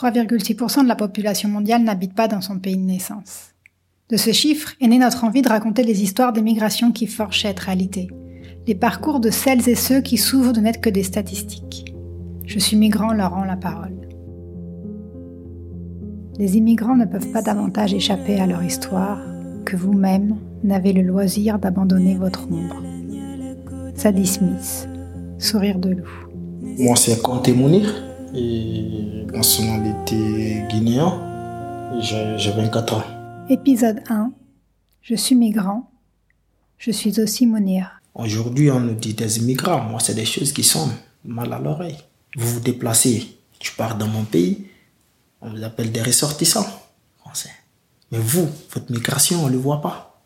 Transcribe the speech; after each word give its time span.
3,6% 0.00 0.82
de 0.82 0.88
la 0.88 0.96
population 0.96 1.50
mondiale 1.50 1.82
n'habite 1.82 2.14
pas 2.14 2.26
dans 2.26 2.40
son 2.40 2.58
pays 2.58 2.76
de 2.76 2.82
naissance. 2.82 3.54
De 4.08 4.16
ce 4.16 4.32
chiffre 4.32 4.72
est 4.80 4.88
née 4.88 4.98
notre 4.98 5.24
envie 5.24 5.42
de 5.42 5.48
raconter 5.48 5.82
les 5.82 6.02
histoires 6.02 6.32
des 6.32 6.40
migrations 6.40 6.90
qui 6.90 7.06
forgent 7.06 7.42
cette 7.42 7.60
réalité, 7.60 8.08
les 8.66 8.74
parcours 8.74 9.20
de 9.20 9.30
celles 9.30 9.68
et 9.68 9.74
ceux 9.74 10.00
qui 10.00 10.16
souffrent 10.16 10.54
de 10.54 10.60
n'être 10.60 10.80
que 10.80 10.88
des 10.88 11.02
statistiques. 11.02 11.94
Je 12.46 12.58
suis 12.58 12.76
migrant 12.76 13.12
leur 13.12 13.32
rend 13.32 13.44
la 13.44 13.56
parole. 13.56 14.08
Les 16.38 16.56
immigrants 16.56 16.96
ne 16.96 17.04
peuvent 17.04 17.30
pas 17.30 17.42
davantage 17.42 17.92
échapper 17.92 18.40
à 18.40 18.46
leur 18.46 18.62
histoire 18.62 19.20
que 19.66 19.76
vous-même 19.76 20.38
n'avez 20.64 20.94
le 20.94 21.02
loisir 21.02 21.58
d'abandonner 21.58 22.14
votre 22.14 22.50
ombre. 22.50 22.82
Sadie 23.94 24.38
sourire 25.38 25.78
de 25.78 25.90
loup. 25.90 26.26
Moi, 26.78 26.96
c'est 26.96 27.20
Mounir, 27.54 28.09
et 28.34 29.26
nationalité 29.32 30.64
guinéen. 30.68 31.20
J'ai 32.00 32.52
24 32.52 32.94
ans. 32.94 33.04
Épisode 33.48 34.00
1. 34.08 34.32
Je 35.02 35.14
suis 35.14 35.34
migrant. 35.34 35.90
Je 36.78 36.90
suis 36.90 37.20
aussi 37.20 37.46
Mounir. 37.46 38.00
Aujourd'hui, 38.14 38.70
on 38.70 38.80
nous 38.80 38.94
dit 38.94 39.14
des 39.14 39.38
immigrants. 39.38 39.82
Moi, 39.82 40.00
c'est 40.00 40.14
des 40.14 40.24
choses 40.24 40.52
qui 40.52 40.62
sont 40.62 40.88
mal 41.24 41.52
à 41.52 41.58
l'oreille. 41.58 41.98
Vous 42.36 42.48
vous 42.48 42.60
déplacez, 42.60 43.36
tu 43.58 43.72
pars 43.72 43.96
dans 43.96 44.06
mon 44.06 44.24
pays, 44.24 44.66
on 45.40 45.50
vous 45.50 45.64
appelle 45.64 45.90
des 45.90 46.02
ressortissants 46.02 46.66
français. 47.18 47.50
Mais 48.12 48.18
vous, 48.18 48.48
votre 48.72 48.90
migration, 48.92 49.44
on 49.44 49.46
ne 49.48 49.52
le 49.52 49.58
voit 49.58 49.80
pas. 49.80 50.22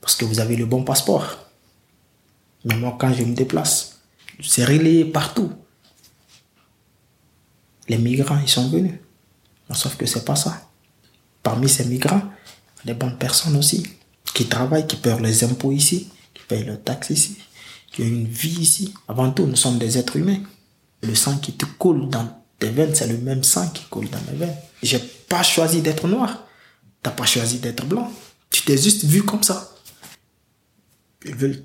Parce 0.00 0.16
que 0.16 0.24
vous 0.24 0.40
avez 0.40 0.56
le 0.56 0.66
bon 0.66 0.84
passeport. 0.84 1.38
Mais 2.64 2.76
moi, 2.76 2.96
quand 2.98 3.12
je 3.12 3.24
me 3.24 3.34
déplace, 3.34 4.00
c'est 4.42 4.64
relayé 4.64 5.04
partout. 5.04 5.50
Les 7.88 7.98
migrants, 7.98 8.38
ils 8.42 8.48
sont 8.48 8.68
venus. 8.68 8.94
Sauf 9.72 9.96
que 9.96 10.06
c'est 10.06 10.24
pas 10.24 10.36
ça. 10.36 10.70
Parmi 11.42 11.68
ces 11.68 11.84
migrants, 11.84 12.22
il 12.84 12.88
y 12.88 12.90
a 12.90 12.94
des 12.94 12.98
bonnes 12.98 13.18
personnes 13.18 13.56
aussi, 13.56 13.86
qui 14.34 14.46
travaillent, 14.46 14.86
qui 14.86 14.96
payent 14.96 15.20
les 15.20 15.44
impôts 15.44 15.72
ici, 15.72 16.08
qui 16.32 16.42
payent 16.46 16.64
leurs 16.64 16.82
taxes 16.82 17.10
ici, 17.10 17.36
qui 17.92 18.02
ont 18.02 18.06
une 18.06 18.26
vie 18.26 18.60
ici. 18.60 18.94
Avant 19.08 19.30
tout, 19.30 19.46
nous 19.46 19.56
sommes 19.56 19.78
des 19.78 19.98
êtres 19.98 20.16
humains. 20.16 20.40
Le 21.02 21.14
sang 21.14 21.38
qui 21.38 21.52
te 21.52 21.64
coule 21.64 22.08
dans 22.08 22.42
tes 22.58 22.70
veines, 22.70 22.94
c'est 22.94 23.06
le 23.06 23.18
même 23.18 23.42
sang 23.42 23.68
qui 23.68 23.84
coule 23.84 24.08
dans 24.08 24.20
mes 24.30 24.38
veines. 24.38 24.56
J'ai 24.82 24.98
pas 24.98 25.42
choisi 25.42 25.82
d'être 25.82 26.08
noir. 26.08 26.44
T'as 27.02 27.10
pas 27.10 27.26
choisi 27.26 27.58
d'être 27.58 27.84
blanc. 27.84 28.10
Tu 28.50 28.62
t'es 28.62 28.78
juste 28.78 29.04
vu 29.04 29.22
comme 29.22 29.42
ça. 29.42 29.70
Ils 31.26 31.34
veulent 31.34 31.62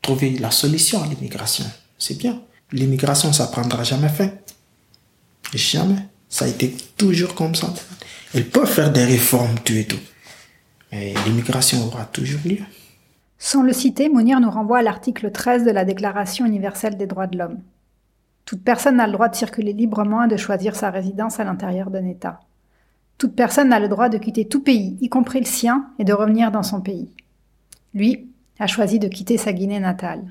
trouver 0.00 0.38
la 0.38 0.50
solution 0.50 1.02
à 1.02 1.06
l'immigration. 1.06 1.64
C'est 1.98 2.16
bien. 2.16 2.40
L'immigration, 2.72 3.32
ça 3.32 3.46
prendra 3.48 3.84
jamais 3.84 4.08
fin. 4.08 4.30
Jamais. 5.54 5.96
Ça 6.28 6.44
a 6.44 6.48
été 6.48 6.74
toujours 6.96 7.34
comme 7.34 7.54
ça. 7.54 7.72
Ils 8.34 8.48
peuvent 8.48 8.70
faire 8.70 8.92
des 8.92 9.04
réformes, 9.04 9.58
tout 9.64 9.72
et 9.72 9.84
tout. 9.84 9.98
Mais 10.92 11.14
l'immigration 11.26 11.84
aura 11.86 12.04
toujours 12.04 12.40
lieu. 12.44 12.58
Sans 13.38 13.62
le 13.62 13.72
citer, 13.72 14.08
Mounir 14.08 14.38
nous 14.40 14.50
renvoie 14.50 14.78
à 14.78 14.82
l'article 14.82 15.30
13 15.30 15.64
de 15.64 15.70
la 15.70 15.84
Déclaration 15.84 16.46
universelle 16.46 16.96
des 16.96 17.06
droits 17.06 17.26
de 17.26 17.38
l'homme. 17.38 17.58
Toute 18.44 18.62
personne 18.62 19.00
a 19.00 19.06
le 19.06 19.12
droit 19.12 19.28
de 19.28 19.36
circuler 19.36 19.72
librement 19.72 20.24
et 20.24 20.28
de 20.28 20.36
choisir 20.36 20.76
sa 20.76 20.90
résidence 20.90 21.40
à 21.40 21.44
l'intérieur 21.44 21.90
d'un 21.90 22.06
État. 22.06 22.40
Toute 23.18 23.34
personne 23.34 23.72
a 23.72 23.80
le 23.80 23.88
droit 23.88 24.08
de 24.08 24.18
quitter 24.18 24.46
tout 24.46 24.62
pays, 24.62 24.98
y 25.00 25.08
compris 25.08 25.40
le 25.40 25.46
sien, 25.46 25.86
et 25.98 26.04
de 26.04 26.12
revenir 26.12 26.50
dans 26.50 26.62
son 26.62 26.80
pays. 26.80 27.10
Lui 27.94 28.28
a 28.58 28.66
choisi 28.66 28.98
de 28.98 29.08
quitter 29.08 29.36
sa 29.36 29.52
Guinée 29.52 29.80
natale. 29.80 30.22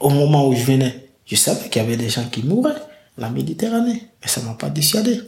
Au 0.00 0.10
moment 0.10 0.48
où 0.48 0.54
je 0.54 0.64
venais, 0.64 1.10
je 1.24 1.36
savais 1.36 1.68
qu'il 1.68 1.82
y 1.82 1.84
avait 1.84 1.96
des 1.96 2.08
gens 2.08 2.28
qui 2.28 2.44
mouraient 2.44 2.74
la 3.16 3.30
Méditerranée. 3.30 4.10
Et 4.22 4.28
ça 4.28 4.40
m'a 4.42 4.54
pas 4.54 4.70
dissuadé. 4.70 5.20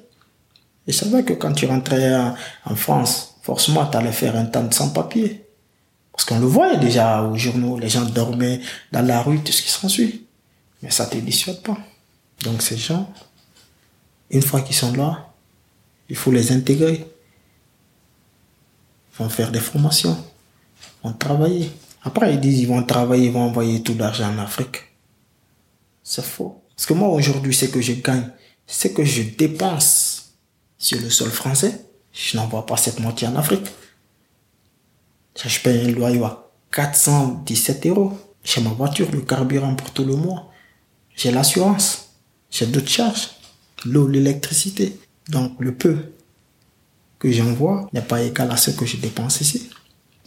Je 0.86 0.92
savais 0.92 1.25
que 1.25 1.34
quand 1.34 1.53
tu 1.53 1.67
rentrais 1.67 2.14
en, 2.64 2.75
France, 2.75 3.36
forcément, 3.42 3.86
tu 3.86 3.97
allais 3.97 4.12
faire 4.12 4.36
un 4.36 4.47
temps 4.47 4.70
sans-papier. 4.70 5.45
Parce 6.12 6.25
qu'on 6.25 6.41
le 6.41 6.47
voyait 6.47 6.78
déjà 6.78 7.22
aux 7.22 7.36
journaux, 7.36 7.78
les 7.78 7.89
gens 7.89 8.05
dormaient 8.05 8.61
dans 8.90 9.07
la 9.07 9.23
rue, 9.23 9.40
tout 9.40 9.52
ce 9.52 9.63
qui 9.63 9.68
s'ensuit. 9.68 10.27
Mais 10.83 10.90
ça 10.90 11.05
ne 11.07 11.11
te 11.11 11.17
dissuade 11.18 11.63
pas. 11.63 11.77
Donc 12.42 12.63
ces 12.63 12.77
gens, 12.77 13.13
une 14.30 14.42
fois 14.42 14.63
qu'ils 14.63 14.77
sont 14.77 14.92
là, 14.92 15.33
il 16.08 16.17
faut 16.17 16.33
les 16.33 16.52
intégrer. 16.52 17.07
Ils 19.13 19.23
vont 19.23 19.29
faire 19.29 19.51
des 19.51 19.61
formations, 19.61 20.17
ils 21.05 21.08
vont 21.08 21.14
travailler. 21.14 21.70
Après, 22.02 22.33
ils 22.33 22.40
disent 22.40 22.61
ils 22.61 22.68
vont 22.68 22.83
travailler, 22.83 23.27
ils 23.27 23.33
vont 23.33 23.42
envoyer 23.42 23.83
tout 23.83 23.96
l'argent 23.98 24.33
en 24.33 24.39
Afrique. 24.39 24.79
C'est 26.02 26.24
faux. 26.24 26.63
Parce 26.78 26.86
que 26.86 26.94
moi, 26.94 27.08
aujourd'hui, 27.08 27.52
ce 27.52 27.64
que 27.64 27.80
je 27.80 27.94
gagne, 27.94 28.30
ce 28.64 28.86
que 28.86 29.02
je 29.02 29.22
dépense 29.36 30.34
sur 30.78 31.00
le 31.00 31.11
sol 31.11 31.28
français, 31.28 31.84
je 32.12 32.36
n'envoie 32.36 32.66
pas 32.66 32.77
cette 32.77 33.00
moitié 33.00 33.27
en 33.27 33.34
Afrique. 33.34 33.66
Je 35.34 35.58
paye 35.58 35.90
un 35.90 35.90
loyer 35.90 36.22
à 36.22 36.46
417 36.70 37.84
euros. 37.86 38.16
J'ai 38.44 38.61
ma 38.61 38.70
voiture, 38.70 39.11
le 39.11 39.22
carburant 39.22 39.74
pour 39.74 39.90
tout 39.90 40.05
le 40.05 40.14
mois. 40.14 40.52
J'ai 41.16 41.33
l'assurance. 41.33 42.11
J'ai 42.48 42.66
d'autres 42.66 42.89
charges. 42.89 43.30
L'eau, 43.84 44.06
l'électricité. 44.06 45.00
Donc, 45.30 45.55
le 45.58 45.74
peu 45.74 46.12
que 47.18 47.33
j'envoie 47.33 47.89
n'est 47.92 48.02
pas 48.02 48.22
égal 48.22 48.52
à 48.52 48.56
ce 48.56 48.70
que 48.70 48.86
je 48.86 48.98
dépense 48.98 49.40
ici. 49.40 49.68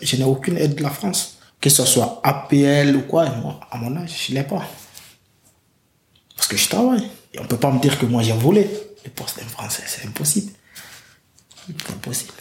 Je 0.02 0.18
n'ai 0.18 0.26
aucune 0.26 0.58
aide 0.58 0.76
de 0.76 0.84
la 0.84 0.90
France. 0.90 1.38
Que 1.62 1.70
ce 1.70 1.86
soit 1.86 2.20
APL 2.26 2.94
ou 2.98 3.04
quoi, 3.04 3.24
à 3.72 3.78
mon 3.78 3.96
âge, 3.96 4.26
je 4.28 4.34
ne 4.34 4.40
l'ai 4.40 4.44
pas. 4.44 4.68
Parce 6.42 6.50
que 6.50 6.58
je 6.58 6.70
travaille. 6.70 7.08
Et 7.36 7.40
on 7.40 7.44
ne 7.44 7.48
peut 7.48 7.58
pas 7.58 7.70
me 7.70 7.80
dire 7.80 8.00
que 8.00 8.08
moi 8.08 8.24
j'ai 8.24 8.34
volé 8.34 8.68
le 9.06 9.12
poste 9.12 9.38
d'un 9.38 9.46
Français. 9.46 9.84
C'est 9.86 10.08
impossible. 10.08 10.52
C'est 11.68 11.92
impossible. 11.92 12.34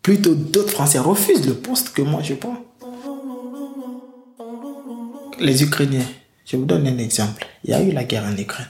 Plutôt 0.00 0.36
d'autres 0.36 0.70
Français 0.70 1.00
refusent 1.00 1.44
le 1.44 1.54
poste 1.54 1.92
que 1.92 2.02
moi 2.02 2.22
je 2.22 2.34
prends. 2.34 2.64
Les 5.40 5.60
Ukrainiens, 5.64 6.06
je 6.46 6.56
vous 6.56 6.66
donne 6.66 6.86
un 6.86 6.98
exemple. 6.98 7.44
Il 7.64 7.70
y 7.70 7.74
a 7.74 7.82
eu 7.82 7.90
la 7.90 8.04
guerre 8.04 8.26
en 8.26 8.36
Ukraine. 8.36 8.68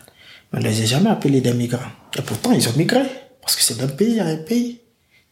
Mais 0.53 0.60
on 0.60 0.62
ne 0.62 0.69
les 0.69 0.81
a 0.81 0.87
jamais 0.87 1.10
appelés 1.10 1.43
des 1.43 1.53
migrants. 1.53 1.93
Et 2.16 2.22
pourtant, 2.22 2.53
ils 2.53 2.66
ont 2.66 2.77
migré. 2.78 3.03
Parce 3.43 3.56
que 3.56 3.62
c'est 3.62 3.77
d'un 3.77 3.88
pays 3.88 4.21
à 4.21 4.25
un 4.25 4.38
pays. 4.38 4.81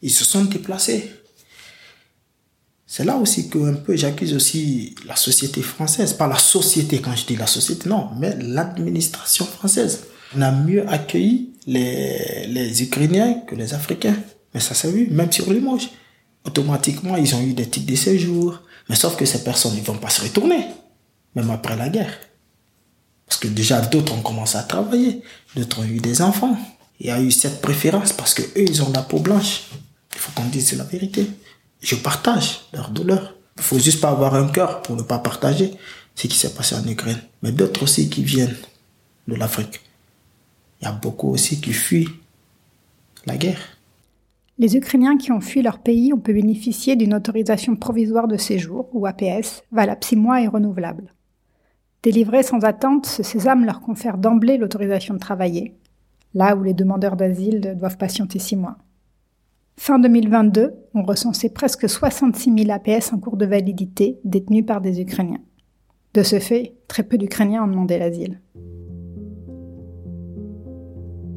Ils 0.03 0.11
se 0.11 0.23
sont 0.23 0.45
déplacés. 0.45 1.11
C'est 2.89 3.03
là 3.03 3.17
aussi 3.17 3.49
que 3.49 3.57
un 3.59 3.73
peu 3.73 3.97
j'accuse 3.97 4.33
aussi 4.33 4.95
la 5.05 5.17
société 5.17 5.61
française, 5.61 6.13
pas 6.13 6.25
la 6.25 6.39
société 6.39 7.01
quand 7.01 7.13
je 7.15 7.25
dis 7.25 7.35
la 7.35 7.45
société, 7.45 7.89
non, 7.89 8.09
mais 8.17 8.37
l'administration 8.39 9.45
française. 9.45 10.05
On 10.35 10.41
a 10.41 10.51
mieux 10.51 10.87
accueilli 10.89 11.51
les, 11.67 12.47
les 12.47 12.81
Ukrainiens 12.81 13.41
que 13.45 13.55
les 13.55 13.73
Africains. 13.73 14.15
Mais 14.53 14.61
ça 14.61 14.73
s'est 14.73 14.89
vu, 14.89 15.07
même 15.11 15.31
sur 15.31 15.51
Limoges. 15.51 15.89
Automatiquement, 16.45 17.17
ils 17.17 17.35
ont 17.35 17.41
eu 17.41 17.53
des 17.53 17.67
titres 17.67 17.91
de 17.91 17.95
séjour. 17.95 18.61
Mais 18.87 18.95
sauf 18.95 19.17
que 19.17 19.25
ces 19.25 19.43
personnes, 19.43 19.75
ils 19.75 19.83
vont 19.83 19.97
pas 19.97 20.09
se 20.09 20.21
retourner, 20.21 20.65
même 21.35 21.49
après 21.49 21.75
la 21.75 21.89
guerre. 21.89 22.17
Parce 23.25 23.37
que 23.37 23.49
déjà, 23.49 23.81
d'autres 23.81 24.13
ont 24.13 24.21
commencé 24.21 24.57
à 24.57 24.63
travailler, 24.63 25.21
d'autres 25.57 25.81
ont 25.81 25.83
eu 25.83 25.99
des 25.99 26.21
enfants. 26.21 26.57
Il 27.01 27.07
y 27.07 27.11
a 27.11 27.21
eu 27.21 27.31
cette 27.31 27.61
préférence 27.61 28.13
parce 28.13 28.33
que 28.33 28.43
eux, 28.43 28.65
ils 28.65 28.81
ont 28.81 28.91
la 28.93 29.01
peau 29.01 29.19
blanche. 29.19 29.63
Il 30.15 30.19
faut 30.19 30.31
qu'on 30.31 30.45
dise 30.47 30.71
la 30.77 30.85
vérité 30.85 31.27
je 31.81 31.95
partage 31.95 32.61
leur 32.73 32.89
douleur. 32.89 33.35
Il 33.57 33.63
faut 33.63 33.79
juste 33.79 34.01
pas 34.01 34.09
avoir 34.09 34.35
un 34.35 34.47
cœur 34.47 34.81
pour 34.81 34.95
ne 34.95 35.01
pas 35.01 35.19
partager 35.19 35.73
ce 36.15 36.27
qui 36.27 36.35
s'est 36.35 36.53
passé 36.53 36.75
en 36.75 36.87
Ukraine. 36.87 37.21
Mais 37.41 37.51
d'autres 37.51 37.83
aussi 37.83 38.09
qui 38.09 38.23
viennent 38.23 38.55
de 39.27 39.35
l'Afrique. 39.35 39.81
Il 40.81 40.85
y 40.85 40.87
a 40.87 40.91
beaucoup 40.91 41.29
aussi 41.29 41.59
qui 41.59 41.73
fuient 41.73 42.09
la 43.25 43.37
guerre. 43.37 43.77
Les 44.59 44.75
Ukrainiens 44.75 45.17
qui 45.17 45.31
ont 45.31 45.41
fui 45.41 45.61
leur 45.61 45.79
pays 45.79 46.13
ont 46.13 46.19
pu 46.19 46.33
bénéficier 46.33 46.95
d'une 46.95 47.13
autorisation 47.13 47.75
provisoire 47.75 48.27
de 48.27 48.37
séjour, 48.37 48.89
ou 48.93 49.05
APS, 49.05 49.63
valable 49.71 50.03
six 50.03 50.15
mois 50.15 50.41
et 50.41 50.47
renouvelable. 50.47 51.13
Délivrés 52.01 52.41
sans 52.41 52.63
attente, 52.63 53.05
ce 53.05 53.21
sésame 53.21 53.65
leur 53.65 53.81
confère 53.81 54.17
d'emblée 54.17 54.57
l'autorisation 54.57 55.13
de 55.13 55.19
travailler, 55.19 55.75
là 56.33 56.55
où 56.55 56.63
les 56.63 56.73
demandeurs 56.73 57.15
d'asile 57.15 57.75
doivent 57.77 57.97
patienter 57.97 58.39
six 58.39 58.55
mois. 58.55 58.77
Fin 59.79 59.99
2022, 59.99 60.73
on 60.95 61.03
recensait 61.03 61.49
presque 61.49 61.87
66 61.87 62.65
000 62.65 62.71
APS 62.71 63.13
en 63.13 63.19
cours 63.19 63.37
de 63.37 63.45
validité 63.45 64.17
détenus 64.25 64.65
par 64.65 64.81
des 64.81 64.99
Ukrainiens. 64.99 65.39
De 66.15 66.23
ce 66.23 66.39
fait, 66.39 66.73
très 66.87 67.03
peu 67.03 67.17
d'Ukrainiens 67.17 67.63
ont 67.63 67.67
demandé 67.67 67.99
l'asile. 67.99 68.41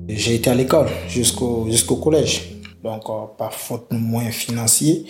J'ai 0.08 0.36
été 0.36 0.48
à 0.48 0.54
l'école 0.54 0.88
jusqu'au 1.06 1.96
collège, 1.96 2.50
donc 2.82 3.08
euh, 3.10 3.26
par 3.36 3.52
faute 3.52 3.88
de 3.90 3.96
moyens 3.96 4.34
financiers, 4.34 5.04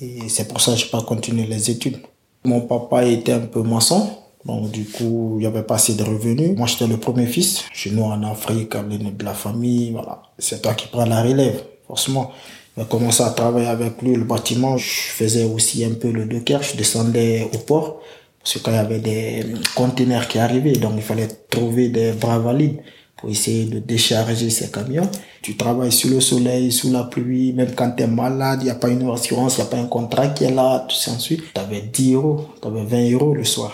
et 0.00 0.28
c'est 0.28 0.48
pour 0.48 0.60
ça 0.62 0.72
que 0.72 0.78
je 0.78 0.86
n'ai 0.86 0.90
pas 0.90 1.02
continué 1.02 1.44
les 1.44 1.70
études. 1.70 1.98
Mon 2.44 2.62
papa 2.62 3.04
était 3.04 3.32
un 3.32 3.40
peu 3.40 3.62
maçon, 3.62 4.08
donc 4.46 4.70
du 4.70 4.86
coup, 4.86 5.34
il 5.36 5.40
n'y 5.40 5.46
avait 5.46 5.62
pas 5.62 5.74
assez 5.74 5.94
de 5.94 6.02
revenus. 6.02 6.56
Moi, 6.56 6.66
j'étais 6.66 6.86
le 6.86 6.96
premier 6.96 7.26
fils. 7.26 7.62
Chez 7.74 7.90
nous, 7.90 8.04
en 8.04 8.22
Afrique, 8.22 8.74
l'aîné 8.74 9.10
de 9.10 9.24
la 9.24 9.34
famille, 9.34 9.92
voilà. 9.92 10.22
C'est 10.38 10.62
toi 10.62 10.72
qui 10.72 10.88
prends 10.88 11.04
la 11.04 11.22
relève, 11.22 11.62
forcément. 11.86 12.32
J'ai 12.76 12.84
commencé 12.84 13.22
à 13.22 13.30
travailler 13.30 13.68
avec 13.68 14.00
lui 14.02 14.14
le 14.14 14.24
bâtiment. 14.24 14.76
Je 14.76 14.84
faisais 14.84 15.44
aussi 15.44 15.84
un 15.84 15.94
peu 15.94 16.10
le 16.10 16.24
docker. 16.24 16.62
Je 16.62 16.76
descendais 16.76 17.48
au 17.52 17.58
port. 17.58 18.00
Parce 18.38 18.54
que 18.54 18.58
quand 18.60 18.70
il 18.70 18.76
y 18.76 18.78
avait 18.78 18.98
des 19.00 19.44
conteneurs 19.74 20.26
qui 20.28 20.38
arrivaient, 20.38 20.72
donc 20.72 20.92
il 20.96 21.02
fallait 21.02 21.28
trouver 21.50 21.88
des 21.90 22.12
bras 22.12 22.38
valides 22.38 22.80
pour 23.16 23.28
essayer 23.28 23.66
de 23.66 23.80
décharger 23.80 24.48
ces 24.48 24.70
camions. 24.70 25.08
Tu 25.42 25.56
travailles 25.56 25.92
sous 25.92 26.08
le 26.08 26.20
soleil, 26.20 26.72
sous 26.72 26.90
la 26.90 27.04
pluie, 27.04 27.52
même 27.52 27.74
quand 27.74 27.90
tu 27.90 28.02
es 28.02 28.06
malade, 28.06 28.60
il 28.62 28.64
n'y 28.64 28.70
a 28.70 28.74
pas 28.74 28.88
une 28.88 29.08
assurance, 29.10 29.58
il 29.58 29.60
n'y 29.60 29.66
a 29.66 29.70
pas 29.70 29.76
un 29.76 29.86
contrat 29.86 30.28
qui 30.28 30.44
est 30.44 30.50
là, 30.50 30.86
tout 30.88 30.96
ça 30.96 31.12
ensuite. 31.12 31.42
Tu 31.52 31.60
avais 31.60 31.82
10 31.82 32.14
euros, 32.14 32.46
tu 32.62 32.68
avais 32.68 32.84
20 32.84 33.12
euros 33.12 33.34
le 33.34 33.44
soir. 33.44 33.72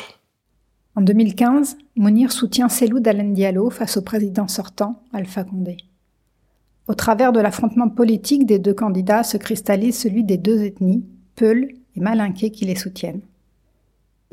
En 0.96 1.02
2015, 1.02 1.76
Mounir 1.96 2.32
soutient 2.32 2.68
Cellou 2.68 2.98
Dalen 3.00 3.34
Diallo 3.34 3.70
face 3.70 3.98
au 3.98 4.02
président 4.02 4.48
sortant, 4.48 5.02
Alpha 5.12 5.44
Condé. 5.44 5.76
Au 6.88 6.94
travers 6.94 7.32
de 7.32 7.40
l'affrontement 7.40 7.88
politique 7.88 8.46
des 8.46 8.60
deux 8.60 8.74
candidats 8.74 9.24
se 9.24 9.36
cristallise 9.36 9.98
celui 9.98 10.22
des 10.22 10.36
deux 10.36 10.62
ethnies, 10.62 11.04
Peul 11.34 11.68
et 11.96 12.00
Malinqué, 12.00 12.50
qui 12.50 12.64
les 12.64 12.76
soutiennent. 12.76 13.22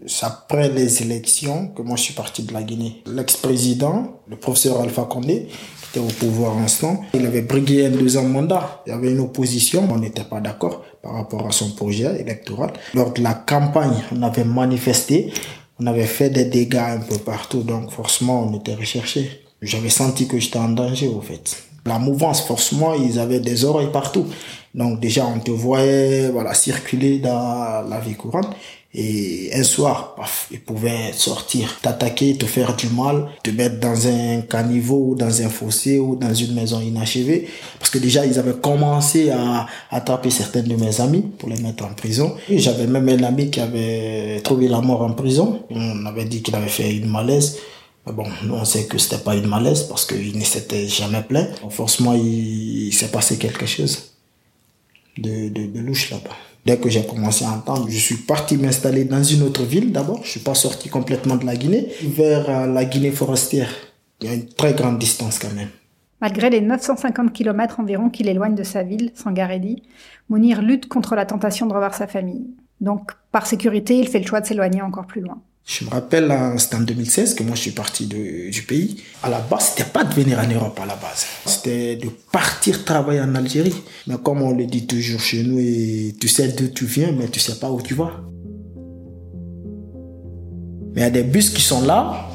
C'est 0.05 0.25
après 0.25 0.69
les 0.69 1.01
élections 1.01 1.69
que 1.69 1.81
moi 1.81 1.95
je 1.95 2.03
suis 2.03 2.13
parti 2.13 2.43
de 2.43 2.53
la 2.53 2.61
Guinée. 2.61 3.01
L'ex-président, 3.07 4.19
le 4.27 4.35
professeur 4.35 4.81
Alpha 4.81 5.03
Condé, 5.03 5.47
qui 5.47 5.99
était 5.99 5.99
au 5.99 6.11
pouvoir 6.19 6.55
en 6.57 6.67
ce 6.67 6.81
temps, 6.81 7.01
il 7.13 7.25
avait 7.25 7.41
brigué 7.41 7.87
un 7.87 7.89
deuxième 7.89 8.31
mandat. 8.31 8.83
Il 8.85 8.89
y 8.89 8.93
avait 8.93 9.11
une 9.11 9.21
opposition, 9.21 9.87
on 9.89 9.97
n'était 9.97 10.23
pas 10.23 10.39
d'accord 10.39 10.83
par 11.01 11.13
rapport 11.13 11.47
à 11.47 11.51
son 11.51 11.71
projet 11.71 12.21
électoral. 12.21 12.73
Lors 12.93 13.13
de 13.13 13.21
la 13.23 13.33
campagne, 13.33 14.03
on 14.11 14.21
avait 14.21 14.43
manifesté, 14.43 15.33
on 15.79 15.87
avait 15.87 16.05
fait 16.05 16.29
des 16.29 16.45
dégâts 16.45 16.75
un 16.75 16.99
peu 16.99 17.17
partout, 17.17 17.63
donc 17.63 17.89
forcément 17.89 18.43
on 18.43 18.53
était 18.59 18.75
recherché. 18.75 19.43
J'avais 19.61 19.89
senti 19.89 20.27
que 20.27 20.37
j'étais 20.37 20.59
en 20.59 20.69
danger 20.69 21.07
au 21.07 21.21
fait. 21.21 21.63
La 21.85 21.99
mouvance, 21.99 22.41
forcément, 22.41 22.93
ils 22.93 23.19
avaient 23.19 23.39
des 23.39 23.65
oreilles 23.65 23.91
partout. 23.91 24.25
Donc 24.73 24.99
déjà, 24.99 25.25
on 25.25 25.39
te 25.39 25.51
voyait 25.51 26.29
voilà, 26.29 26.53
circuler 26.53 27.19
dans 27.19 27.83
la 27.87 27.99
vie 27.99 28.15
courante. 28.15 28.55
Et 28.95 29.49
un 29.55 29.63
soir, 29.63 30.13
paf, 30.15 30.47
ils 30.51 30.61
pouvaient 30.61 31.11
sortir, 31.13 31.79
t'attaquer, 31.81 32.35
te 32.35 32.45
faire 32.45 32.75
du 32.75 32.87
mal, 32.89 33.25
te 33.43 33.49
mettre 33.49 33.79
dans 33.79 34.07
un 34.07 34.41
caniveau 34.41 35.07
ou 35.09 35.15
dans 35.15 35.41
un 35.41 35.49
fossé 35.49 35.97
ou 35.97 36.15
dans 36.15 36.33
une 36.33 36.53
maison 36.53 36.79
inachevée. 36.79 37.47
Parce 37.79 37.89
que 37.89 37.97
déjà, 37.97 38.23
ils 38.23 38.37
avaient 38.37 38.53
commencé 38.53 39.31
à 39.31 39.65
attraper 39.89 40.29
certains 40.29 40.61
de 40.61 40.75
mes 40.75 41.01
amis 41.01 41.25
pour 41.39 41.49
les 41.49 41.59
mettre 41.59 41.85
en 41.85 41.93
prison. 41.93 42.35
J'avais 42.51 42.85
même 42.85 43.09
un 43.09 43.23
ami 43.23 43.49
qui 43.49 43.59
avait 43.59 44.39
trouvé 44.43 44.67
la 44.67 44.79
mort 44.79 45.01
en 45.01 45.13
prison. 45.13 45.63
On 45.71 46.05
avait 46.05 46.25
dit 46.25 46.43
qu'il 46.43 46.55
avait 46.55 46.67
fait 46.67 46.95
une 46.95 47.09
malaise. 47.09 47.57
Mais 48.05 48.13
bon, 48.13 48.25
nous 48.43 48.53
on 48.53 48.65
sait 48.65 48.85
que 48.85 48.97
c'était 48.97 49.23
pas 49.23 49.35
une 49.35 49.47
malaise 49.47 49.83
parce 49.83 50.05
qu'il 50.05 50.37
ne 50.37 50.43
s'était 50.43 50.87
jamais 50.87 51.21
plaint. 51.21 51.49
forcément, 51.69 52.13
il, 52.13 52.91
s'est 52.93 53.11
passé 53.11 53.37
quelque 53.37 53.65
chose 53.65 54.13
de 55.17 55.79
louche 55.79 56.11
là-bas. 56.11 56.35
Dès 56.65 56.77
que 56.77 56.89
j'ai 56.89 57.05
commencé 57.05 57.43
à 57.43 57.51
entendre, 57.51 57.87
je 57.89 57.97
suis 57.97 58.15
parti 58.15 58.55
m'installer 58.55 59.03
dans 59.03 59.21
une 59.21 59.43
autre 59.43 59.63
ville 59.63 59.91
d'abord. 59.91 60.21
Je 60.23 60.29
suis 60.29 60.39
pas 60.39 60.55
sorti 60.55 60.87
complètement 60.87 61.35
de 61.35 61.45
la 61.45 61.55
Guinée, 61.57 61.89
vers 62.03 62.49
euh, 62.49 62.67
la 62.67 62.85
Guinée 62.85 63.11
forestière. 63.11 63.69
Il 64.21 64.27
y 64.27 64.31
a 64.31 64.33
une 64.33 64.47
très 64.47 64.73
grande 64.73 64.97
distance 64.97 65.39
quand 65.39 65.53
même. 65.53 65.67
Malgré 66.21 66.49
les 66.49 66.61
950 66.61 67.33
km 67.33 67.81
environ 67.81 68.09
qu'il 68.09 68.29
éloigne 68.29 68.55
de 68.55 68.63
sa 68.63 68.83
ville, 68.83 69.11
Sangaredi, 69.13 69.83
Mounir 70.29 70.61
lutte 70.61 70.87
contre 70.87 71.15
la 71.15 71.25
tentation 71.25 71.65
de 71.65 71.73
revoir 71.73 71.93
sa 71.93 72.07
famille. 72.07 72.47
Donc, 72.79 73.11
par 73.33 73.45
sécurité, 73.45 73.99
il 73.99 74.07
fait 74.07 74.19
le 74.19 74.25
choix 74.25 74.39
de 74.39 74.45
s'éloigner 74.45 74.81
encore 74.81 75.05
plus 75.05 75.19
loin. 75.19 75.41
Je 75.65 75.85
me 75.85 75.89
rappelle, 75.89 76.31
c'était 76.57 76.75
en 76.75 76.81
2016 76.81 77.35
que 77.35 77.43
moi 77.43 77.55
je 77.55 77.61
suis 77.61 77.71
parti 77.71 78.05
du 78.05 78.63
pays. 78.67 79.01
À 79.23 79.29
la 79.29 79.39
base, 79.39 79.69
c'était 79.69 79.89
pas 79.89 80.03
de 80.03 80.13
venir 80.13 80.37
en 80.39 80.47
Europe 80.47 80.77
à 80.81 80.85
la 80.85 80.95
base. 80.95 81.25
C'était 81.45 81.95
de 81.95 82.09
partir 82.31 82.83
travailler 82.83 83.21
en 83.21 83.33
Algérie. 83.33 83.73
Mais 84.07 84.15
comme 84.21 84.41
on 84.41 84.53
le 84.53 84.65
dit 84.65 84.85
toujours 84.85 85.21
chez 85.21 85.43
nous, 85.43 85.59
et 85.59 86.15
tu 86.19 86.27
sais 86.27 86.49
d'où 86.49 86.67
tu 86.67 86.85
viens, 86.85 87.13
mais 87.13 87.29
tu 87.29 87.39
sais 87.39 87.55
pas 87.55 87.71
où 87.71 87.81
tu 87.81 87.93
vas. 87.93 88.11
Mais 90.93 91.01
il 91.01 91.03
y 91.03 91.07
a 91.07 91.09
des 91.09 91.23
bus 91.23 91.49
qui 91.49 91.61
sont 91.61 91.81
là, 91.81 92.29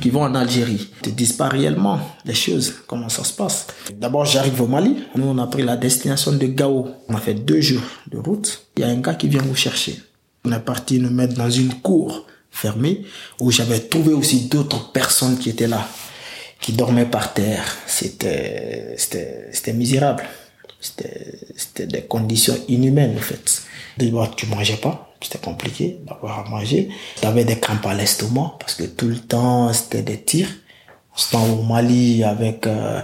qui 0.00 0.10
vont 0.10 0.22
en 0.22 0.34
Algérie. 0.36 0.88
Ils 0.98 1.02
te 1.02 1.10
disent 1.10 1.34
pas 1.34 1.48
réellement 1.48 1.98
les 2.24 2.34
choses, 2.34 2.72
comment 2.86 3.08
ça 3.08 3.24
se 3.24 3.32
passe. 3.32 3.66
D'abord, 3.96 4.26
j'arrive 4.26 4.62
au 4.62 4.68
Mali. 4.68 4.96
Nous, 5.16 5.24
on 5.24 5.38
a 5.38 5.46
pris 5.48 5.64
la 5.64 5.76
destination 5.76 6.32
de 6.32 6.46
Gao. 6.46 6.88
On 7.08 7.14
a 7.14 7.20
fait 7.20 7.34
deux 7.34 7.60
jours 7.60 7.82
de 8.10 8.16
route. 8.16 8.68
Il 8.76 8.82
y 8.82 8.84
a 8.84 8.88
un 8.88 9.00
gars 9.00 9.14
qui 9.14 9.26
vient 9.26 9.42
vous 9.42 9.56
chercher. 9.56 10.00
On 10.44 10.52
est 10.52 10.60
parti 10.60 11.00
nous 11.00 11.10
mettre 11.10 11.34
dans 11.34 11.50
une 11.50 11.74
cour 11.74 12.26
fermé, 12.54 13.02
où 13.40 13.50
j'avais 13.50 13.80
trouvé 13.80 14.14
aussi 14.14 14.46
d'autres 14.46 14.92
personnes 14.92 15.38
qui 15.38 15.50
étaient 15.50 15.66
là, 15.66 15.86
qui 16.60 16.72
dormaient 16.72 17.04
par 17.04 17.34
terre. 17.34 17.64
C'était, 17.86 18.94
c'était, 18.96 19.48
c'était 19.52 19.72
misérable. 19.72 20.24
C'était, 20.80 21.38
c'était 21.56 21.86
des 21.86 22.02
conditions 22.02 22.56
inhumaines, 22.68 23.16
en 23.18 23.20
fait. 23.20 23.62
D'abord, 23.98 24.34
tu 24.36 24.46
mangeais 24.46 24.76
pas. 24.76 25.10
C'était 25.20 25.38
compliqué 25.38 25.98
d'avoir 26.06 26.46
à 26.46 26.50
manger. 26.50 26.90
J'avais 27.22 27.44
des 27.44 27.58
crampes 27.58 27.86
à 27.86 27.94
l'estomac 27.94 28.56
parce 28.60 28.74
que 28.74 28.84
tout 28.84 29.08
le 29.08 29.18
temps, 29.18 29.72
c'était 29.72 30.02
des 30.02 30.20
tirs. 30.20 30.48
C'était 31.16 31.36
au 31.36 31.62
Mali 31.62 32.22
avec 32.24 32.66
euh, 32.66 33.00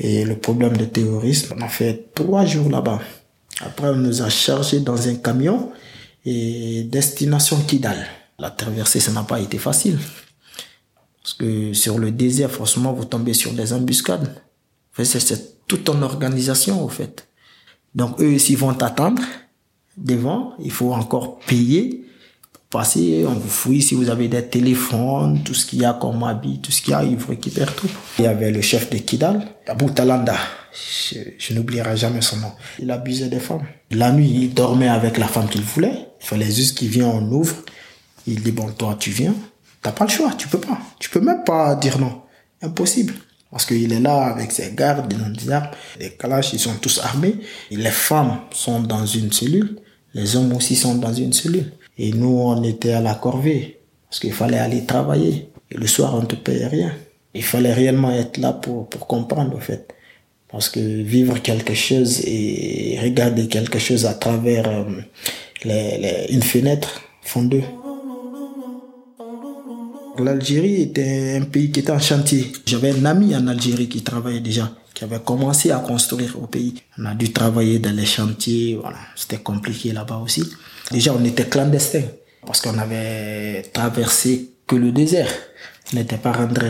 le 0.00 0.34
problème 0.34 0.76
de 0.76 0.86
terrorisme. 0.86 1.54
On 1.56 1.62
a 1.62 1.68
fait 1.68 2.12
trois 2.14 2.44
jours 2.44 2.70
là-bas. 2.70 3.00
Après, 3.60 3.88
on 3.88 3.96
nous 3.96 4.22
a 4.22 4.30
chargés 4.30 4.80
dans 4.80 5.08
un 5.08 5.16
camion 5.16 5.70
et 6.24 6.84
destination 6.84 7.58
Kidal. 7.60 8.04
La 8.40 8.50
traversée, 8.50 9.00
ça 9.00 9.12
n'a 9.12 9.22
pas 9.22 9.38
été 9.38 9.58
facile. 9.58 9.98
Parce 11.22 11.34
que 11.34 11.74
sur 11.74 11.98
le 11.98 12.10
désert, 12.10 12.50
forcément, 12.50 12.94
vous 12.94 13.04
tombez 13.04 13.34
sur 13.34 13.52
des 13.52 13.74
embuscades. 13.74 14.34
c'est 14.96 15.66
toute 15.66 15.88
une 15.90 16.02
organisation, 16.02 16.82
au 16.82 16.88
fait. 16.88 17.28
Donc, 17.94 18.18
eux, 18.20 18.38
s'ils 18.38 18.56
vont 18.56 18.72
t'attendre 18.72 19.22
devant, 19.96 20.54
il 20.58 20.70
faut 20.70 20.92
encore 20.94 21.38
payer 21.40 22.06
pour 22.50 22.80
passer. 22.80 23.26
On 23.28 23.34
vous 23.34 23.48
fouille 23.48 23.82
si 23.82 23.94
vous 23.94 24.08
avez 24.08 24.28
des 24.28 24.46
téléphones, 24.46 25.42
tout 25.44 25.54
ce 25.54 25.66
qu'il 25.66 25.80
y 25.80 25.84
a 25.84 25.92
comme 25.92 26.22
habit, 26.22 26.60
tout 26.60 26.72
ce 26.72 26.80
qu'il 26.80 26.92
y 26.92 26.94
a, 26.94 27.04
ils 27.04 27.18
vous 27.18 27.28
récupèrent 27.28 27.74
tout. 27.74 27.90
Il 28.18 28.24
y 28.24 28.26
avait 28.26 28.50
le 28.50 28.62
chef 28.62 28.88
de 28.88 28.96
Kidal, 28.96 29.46
Abou 29.66 29.90
Talanda. 29.90 30.36
Je, 30.72 31.18
je 31.36 31.52
n'oublierai 31.52 31.94
jamais 31.96 32.22
son 32.22 32.38
nom. 32.38 32.52
Il 32.78 32.90
abusait 32.90 33.28
des 33.28 33.40
femmes. 33.40 33.66
La 33.90 34.12
nuit, 34.12 34.30
il 34.30 34.54
dormait 34.54 34.88
avec 34.88 35.18
la 35.18 35.28
femme 35.28 35.48
qu'il 35.48 35.62
voulait. 35.62 36.06
Il 36.22 36.26
fallait 36.26 36.50
juste 36.50 36.78
qu'il 36.78 36.88
vienne, 36.88 37.10
on 37.12 37.32
ouvre. 37.32 37.56
Il 38.26 38.42
dit, 38.42 38.52
bon, 38.52 38.70
toi, 38.72 38.96
tu 38.98 39.10
viens. 39.10 39.34
T'as 39.82 39.92
pas 39.92 40.04
le 40.04 40.10
choix, 40.10 40.32
tu 40.36 40.48
peux 40.48 40.60
pas. 40.60 40.78
Tu 40.98 41.08
peux 41.10 41.20
même 41.20 41.42
pas 41.44 41.74
dire 41.74 41.98
non. 41.98 42.22
Impossible. 42.62 43.14
Parce 43.50 43.66
qu'il 43.66 43.92
est 43.92 44.00
là 44.00 44.26
avec 44.26 44.52
ses 44.52 44.72
gardes, 44.72 45.12
des 45.12 45.50
armes. 45.50 45.70
Les 45.98 46.10
calaches, 46.10 46.52
ils 46.52 46.60
sont 46.60 46.74
tous 46.80 47.00
armés. 47.02 47.36
Les 47.70 47.90
femmes 47.90 48.40
sont 48.52 48.80
dans 48.80 49.06
une 49.06 49.32
cellule. 49.32 49.80
Les 50.14 50.36
hommes 50.36 50.52
aussi 50.52 50.76
sont 50.76 50.96
dans 50.96 51.12
une 51.12 51.32
cellule. 51.32 51.72
Et 51.98 52.12
nous, 52.12 52.28
on 52.28 52.62
était 52.62 52.92
à 52.92 53.00
la 53.00 53.14
corvée. 53.14 53.80
Parce 54.08 54.20
qu'il 54.20 54.32
fallait 54.32 54.58
aller 54.58 54.84
travailler. 54.84 55.50
Et 55.70 55.76
le 55.76 55.86
soir, 55.86 56.14
on 56.14 56.20
ne 56.20 56.26
te 56.26 56.36
payait 56.36 56.66
rien. 56.66 56.92
Il 57.34 57.42
fallait 57.42 57.72
réellement 57.72 58.10
être 58.12 58.36
là 58.38 58.52
pour, 58.52 58.88
pour 58.88 59.06
comprendre, 59.06 59.56
en 59.56 59.60
fait. 59.60 59.92
Parce 60.48 60.68
que 60.68 60.80
vivre 60.80 61.38
quelque 61.38 61.74
chose 61.74 62.20
et 62.24 62.98
regarder 63.00 63.46
quelque 63.48 63.78
chose 63.78 64.04
à 64.04 64.14
travers 64.14 64.68
euh, 64.68 64.84
les, 65.64 65.98
les, 65.98 66.26
une 66.30 66.42
fenêtre 66.42 67.02
font. 67.22 67.48
L'Algérie 70.24 70.82
était 70.82 71.38
un 71.40 71.44
pays 71.44 71.70
qui 71.70 71.80
était 71.80 71.92
en 71.92 71.98
chantier. 71.98 72.52
J'avais 72.66 72.92
un 72.92 73.04
ami 73.04 73.34
en 73.34 73.46
Algérie 73.46 73.88
qui 73.88 74.02
travaillait 74.02 74.40
déjà, 74.40 74.70
qui 74.94 75.04
avait 75.04 75.20
commencé 75.20 75.70
à 75.70 75.78
construire 75.78 76.40
au 76.42 76.46
pays. 76.46 76.74
On 76.98 77.06
a 77.06 77.14
dû 77.14 77.32
travailler 77.32 77.78
dans 77.78 77.94
les 77.94 78.06
chantiers, 78.06 78.78
voilà. 78.80 78.98
C'était 79.16 79.38
compliqué 79.38 79.92
là-bas 79.92 80.18
aussi. 80.18 80.44
Déjà, 80.90 81.14
on 81.14 81.24
était 81.24 81.46
clandestins 81.46 82.08
parce 82.46 82.60
qu'on 82.60 82.78
avait 82.78 83.62
traversé 83.72 84.50
que 84.66 84.76
le 84.76 84.92
désert. 84.92 85.30
On 85.92 85.96
n'était 85.96 86.18
pas 86.18 86.32
rentré 86.32 86.68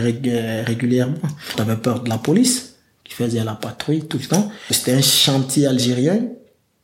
régulièrement. 0.65 1.17
On 1.57 1.61
avait 1.61 1.77
peur 1.77 2.01
de 2.01 2.09
la 2.09 2.17
police 2.17 2.75
qui 3.03 3.13
faisait 3.13 3.43
la 3.43 3.55
patrouille 3.55 4.07
tout 4.07 4.17
le 4.17 4.25
temps. 4.25 4.51
C'était 4.69 4.93
un 4.93 5.01
chantier 5.01 5.67
algérien 5.67 6.21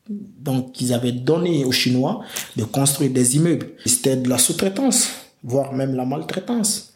donc, 0.10 0.80
ils 0.80 0.94
avaient 0.94 1.12
donné 1.12 1.66
aux 1.66 1.72
Chinois 1.72 2.22
de 2.56 2.64
construire 2.64 3.12
des 3.12 3.36
immeubles. 3.36 3.72
C'était 3.86 4.16
de 4.16 4.30
la 4.30 4.38
sous-traitance 4.38 5.10
voire 5.44 5.74
même 5.74 5.96
la 5.96 6.06
maltraitance. 6.06 6.94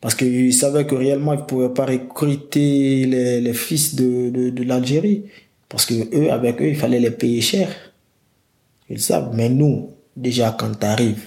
Parce 0.00 0.14
qu'ils 0.14 0.52
savaient 0.52 0.86
que 0.86 0.94
réellement, 0.94 1.32
ils 1.32 1.40
ne 1.40 1.44
pouvaient 1.44 1.72
pas 1.72 1.86
recruter 1.86 3.06
les, 3.06 3.40
les 3.40 3.54
fils 3.54 3.94
de, 3.94 4.28
de, 4.50 4.62
l'Algérie. 4.62 5.24
Parce 5.68 5.86
que 5.86 5.94
eux, 6.14 6.30
avec 6.30 6.60
eux, 6.60 6.68
il 6.68 6.76
fallait 6.76 7.00
les 7.00 7.10
payer 7.10 7.40
cher. 7.40 7.70
Ils 8.90 9.00
savent. 9.00 9.34
Mais 9.34 9.48
nous, 9.48 9.94
déjà, 10.14 10.54
quand 10.58 10.78
tu 10.78 10.86
arrives, 10.86 11.24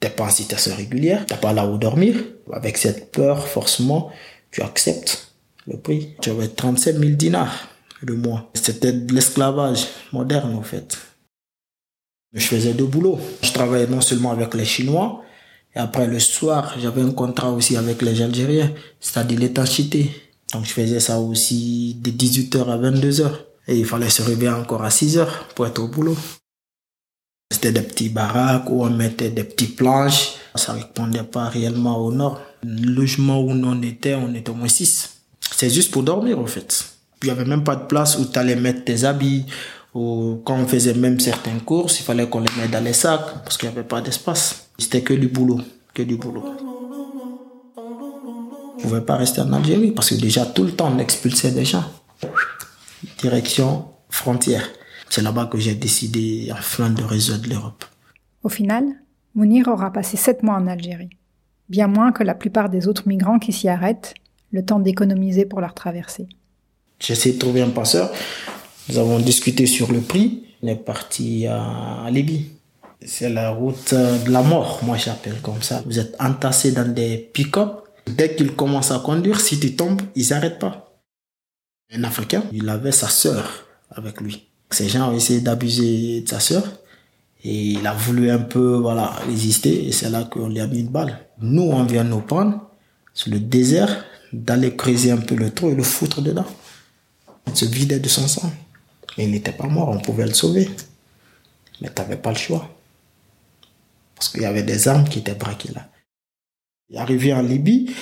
t'es 0.00 0.08
pas 0.08 0.24
en 0.24 0.30
situation 0.30 0.74
régulière, 0.74 1.26
t'as 1.26 1.36
pas 1.36 1.52
là 1.52 1.66
où 1.66 1.76
dormir. 1.76 2.14
Avec 2.50 2.78
cette 2.78 3.12
peur, 3.12 3.46
forcément, 3.46 4.10
tu 4.50 4.62
acceptes 4.62 5.34
le 5.66 5.76
prix. 5.76 6.14
Tu 6.22 6.30
avais 6.30 6.48
37 6.48 6.96
000 6.96 7.10
dinars 7.12 7.68
le 8.00 8.16
mois. 8.16 8.50
C'était 8.54 8.92
de 8.92 9.12
l'esclavage 9.12 9.86
moderne, 10.12 10.54
en 10.54 10.62
fait. 10.62 10.96
Je 12.32 12.46
faisais 12.46 12.72
deux 12.72 12.86
boulots. 12.86 13.20
Je 13.42 13.52
travaillais 13.52 13.86
non 13.86 14.00
seulement 14.00 14.30
avec 14.30 14.54
les 14.54 14.64
Chinois, 14.64 15.22
et 15.74 15.78
après, 15.78 16.06
le 16.06 16.18
soir, 16.18 16.74
j'avais 16.80 17.02
un 17.02 17.12
contrat 17.12 17.50
aussi 17.50 17.76
avec 17.76 18.02
les 18.02 18.22
Algériens, 18.22 18.72
c'est-à-dire 19.00 19.38
l'étanchéité. 19.38 20.10
Donc, 20.52 20.64
je 20.64 20.72
faisais 20.72 21.00
ça 21.00 21.18
aussi 21.18 21.96
de 22.00 22.10
18h 22.10 22.68
à 22.68 22.78
22h. 22.78 23.30
Et 23.68 23.78
il 23.78 23.84
fallait 23.84 24.08
se 24.08 24.22
réveiller 24.22 24.50
encore 24.50 24.82
à 24.82 24.88
6h 24.88 25.26
pour 25.54 25.66
être 25.66 25.78
au 25.78 25.88
boulot. 25.88 26.16
C'était 27.52 27.72
des 27.72 27.82
petits 27.82 28.08
baraques 28.08 28.70
où 28.70 28.82
on 28.82 28.90
mettait 28.90 29.30
des 29.30 29.44
petites 29.44 29.76
planches. 29.76 30.36
Ça 30.54 30.72
répondait 30.72 31.22
pas 31.22 31.48
réellement 31.48 31.98
au 31.98 32.12
nord. 32.12 32.40
Le 32.62 32.90
logement 32.90 33.40
où 33.40 33.50
on 33.50 33.82
était, 33.82 34.14
on 34.14 34.34
était 34.34 34.50
au 34.50 34.54
moins 34.54 34.68
6. 34.68 35.10
C'est 35.54 35.70
juste 35.70 35.90
pour 35.90 36.02
dormir, 36.02 36.38
en 36.38 36.46
fait. 36.46 36.86
Il 37.22 37.26
n'y 37.26 37.30
avait 37.30 37.44
même 37.44 37.64
pas 37.64 37.76
de 37.76 37.84
place 37.84 38.18
où 38.18 38.24
tu 38.24 38.38
allais 38.38 38.56
mettre 38.56 38.84
tes 38.84 39.04
habits. 39.04 39.44
Ou 39.98 40.40
quand 40.44 40.54
on 40.54 40.68
faisait 40.68 40.94
même 40.94 41.18
certaines 41.18 41.60
courses, 41.60 41.98
il 41.98 42.04
fallait 42.04 42.28
qu'on 42.28 42.38
les 42.38 42.52
mette 42.56 42.70
dans 42.70 42.84
les 42.84 42.92
sacs 42.92 43.42
parce 43.42 43.58
qu'il 43.58 43.68
n'y 43.68 43.74
avait 43.76 43.88
pas 43.88 44.00
d'espace. 44.00 44.68
C'était 44.78 45.02
que 45.02 45.12
du 45.12 45.26
boulot, 45.26 45.60
que 45.92 46.02
du 46.02 46.16
boulot. 46.16 46.44
Je 47.74 47.80
ne 48.76 48.82
pouvais 48.82 49.00
pas 49.00 49.16
rester 49.16 49.40
en 49.40 49.52
Algérie 49.52 49.90
parce 49.90 50.10
que 50.10 50.14
déjà 50.14 50.46
tout 50.46 50.62
le 50.62 50.70
temps 50.70 50.92
on 50.94 51.00
expulsait 51.00 51.50
des 51.50 51.64
gens. 51.64 51.82
Direction 53.18 53.86
frontière. 54.08 54.70
C'est 55.10 55.22
là-bas 55.22 55.46
que 55.46 55.58
j'ai 55.58 55.74
décidé 55.74 56.48
enfin 56.52 56.90
de 56.90 57.02
résoudre 57.02 57.48
l'Europe. 57.48 57.84
Au 58.44 58.48
final, 58.48 58.84
Mounir 59.34 59.66
aura 59.66 59.92
passé 59.92 60.16
sept 60.16 60.44
mois 60.44 60.54
en 60.54 60.68
Algérie. 60.68 61.10
Bien 61.68 61.88
moins 61.88 62.12
que 62.12 62.22
la 62.22 62.36
plupart 62.36 62.68
des 62.68 62.86
autres 62.86 63.08
migrants 63.08 63.40
qui 63.40 63.52
s'y 63.52 63.68
arrêtent, 63.68 64.14
le 64.52 64.64
temps 64.64 64.78
d'économiser 64.78 65.44
pour 65.44 65.60
leur 65.60 65.74
traversée. 65.74 66.28
J'ai 67.00 67.14
essayé 67.14 67.34
de 67.34 67.40
trouver 67.40 67.62
un 67.62 67.70
passeur. 67.70 68.12
Nous 68.88 68.98
avons 68.98 69.18
discuté 69.18 69.66
sur 69.66 69.92
le 69.92 70.00
prix. 70.00 70.44
On 70.62 70.68
est 70.68 70.76
parti 70.76 71.46
à 71.46 72.08
Libye. 72.10 72.50
C'est 73.04 73.28
la 73.28 73.50
route 73.50 73.94
de 73.94 74.30
la 74.30 74.42
mort, 74.42 74.80
moi 74.82 74.96
j'appelle 74.96 75.40
comme 75.40 75.62
ça. 75.62 75.82
Vous 75.86 75.98
êtes 75.98 76.16
entassés 76.18 76.72
dans 76.72 76.90
des 76.92 77.16
pick-up. 77.16 77.84
Dès 78.06 78.34
qu'ils 78.34 78.52
commencent 78.56 78.90
à 78.90 78.98
conduire, 78.98 79.40
si 79.40 79.60
tu 79.60 79.76
tombes, 79.76 80.00
ils 80.16 80.28
n'arrêtent 80.30 80.58
pas. 80.58 81.00
Un 81.92 82.02
Africain, 82.04 82.42
il 82.52 82.68
avait 82.68 82.92
sa 82.92 83.08
sœur 83.08 83.66
avec 83.90 84.20
lui. 84.20 84.48
Ces 84.70 84.88
gens 84.88 85.10
ont 85.10 85.14
essayé 85.14 85.40
d'abuser 85.40 86.22
de 86.22 86.28
sa 86.28 86.40
sœur. 86.40 86.64
Et 87.44 87.72
il 87.72 87.86
a 87.86 87.94
voulu 87.94 88.30
un 88.30 88.38
peu, 88.38 88.76
voilà, 88.76 89.12
résister. 89.28 89.86
Et 89.86 89.92
c'est 89.92 90.10
là 90.10 90.24
qu'on 90.24 90.48
lui 90.48 90.60
a 90.60 90.66
mis 90.66 90.80
une 90.80 90.88
balle. 90.88 91.18
Nous, 91.40 91.62
on 91.62 91.84
vient 91.84 92.04
nous 92.04 92.20
prendre 92.20 92.68
sur 93.14 93.30
le 93.30 93.38
désert, 93.38 94.04
d'aller 94.32 94.74
creuser 94.74 95.12
un 95.12 95.18
peu 95.18 95.34
le 95.34 95.50
trou 95.50 95.70
et 95.70 95.74
le 95.74 95.84
foutre 95.84 96.20
dedans. 96.20 96.46
Il 97.46 97.56
se 97.56 97.64
vidait 97.64 98.00
de 98.00 98.08
son 98.08 98.26
sang. 98.26 98.50
Il 99.16 99.30
n'était 99.30 99.52
pas 99.52 99.66
mort, 99.66 99.88
on 99.88 99.98
pouvait 99.98 100.26
le 100.26 100.34
sauver. 100.34 100.68
Mais 101.80 101.88
tu 101.88 102.02
n'avais 102.02 102.16
pas 102.16 102.30
le 102.30 102.36
choix. 102.36 102.68
Parce 104.14 104.28
qu'il 104.28 104.42
y 104.42 104.46
avait 104.46 104.62
des 104.62 104.88
armes 104.88 105.08
qui 105.08 105.20
étaient 105.20 105.34
braquées 105.34 105.72
là. 105.74 105.88
Arrivé 106.96 107.32
en 107.32 107.42
Libye. 107.42 107.94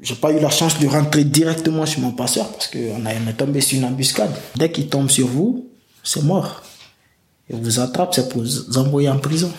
J'ai 0.00 0.16
pas 0.16 0.32
eu 0.32 0.40
la 0.40 0.50
chance 0.50 0.80
de 0.80 0.86
rentrer 0.88 1.22
directement 1.24 1.86
chez 1.86 2.00
mon 2.00 2.10
passeur 2.10 2.50
parce 2.50 2.66
qu'on 2.66 3.06
est 3.06 3.36
tombé 3.36 3.60
sur 3.60 3.78
une 3.78 3.84
embuscade. 3.84 4.34
Dès 4.56 4.72
qu'il 4.72 4.88
tombe 4.88 5.08
sur 5.08 5.28
vous, 5.28 5.70
c'est 6.02 6.22
mort. 6.24 6.62
Il 7.48 7.56
vous 7.56 7.78
attrape, 7.78 8.14
c'est 8.14 8.28
pour 8.28 8.42
vous 8.42 8.78
envoyer 8.78 9.08
en 9.08 9.18
prison. 9.18 9.52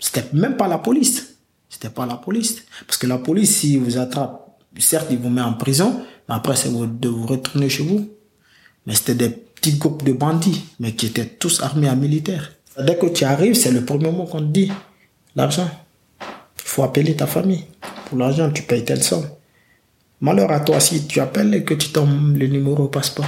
C'était 0.00 0.24
même 0.32 0.56
pas 0.56 0.66
la 0.66 0.78
police. 0.78 1.36
C'était 1.68 1.90
pas 1.90 2.06
la 2.06 2.16
police. 2.16 2.62
Parce 2.86 2.98
que 2.98 3.06
la 3.06 3.18
police, 3.18 3.58
si 3.58 3.76
vous 3.76 3.98
attrape, 3.98 4.58
certes, 4.78 5.08
il 5.10 5.18
vous 5.18 5.28
met 5.28 5.42
en 5.42 5.52
prison, 5.52 6.04
mais 6.28 6.34
après, 6.34 6.56
c'est 6.56 6.70
de 6.70 7.08
vous 7.08 7.26
retourner 7.26 7.68
chez 7.68 7.84
vous. 7.84 8.08
Mais 8.86 8.94
c'était 8.94 9.14
des 9.14 9.30
petits 9.30 9.74
groupes 9.74 10.04
de 10.04 10.12
bandits, 10.12 10.64
mais 10.78 10.94
qui 10.94 11.06
étaient 11.06 11.26
tous 11.26 11.60
armés 11.62 11.88
à 11.88 11.94
militaire. 11.94 12.52
Dès 12.78 12.96
que 12.96 13.06
tu 13.06 13.24
arrives, 13.24 13.54
c'est 13.54 13.72
le 13.72 13.84
premier 13.84 14.10
mot 14.10 14.24
qu'on 14.24 14.40
te 14.40 14.44
dit. 14.44 14.72
L'argent. 15.36 15.70
Il 16.20 16.26
faut 16.64 16.82
appeler 16.82 17.14
ta 17.14 17.26
famille. 17.26 17.64
Pour 18.06 18.18
l'argent, 18.18 18.50
tu 18.50 18.62
payes 18.62 18.84
telle 18.84 19.02
somme. 19.02 19.28
Malheur 20.20 20.50
à 20.50 20.60
toi 20.60 20.80
si 20.80 21.06
tu 21.06 21.20
appelles 21.20 21.54
et 21.54 21.64
que 21.64 21.74
tu 21.74 21.90
tombes 21.90 22.36
le 22.36 22.46
numéro 22.46 22.84
au 22.84 22.88
passeport. 22.88 23.26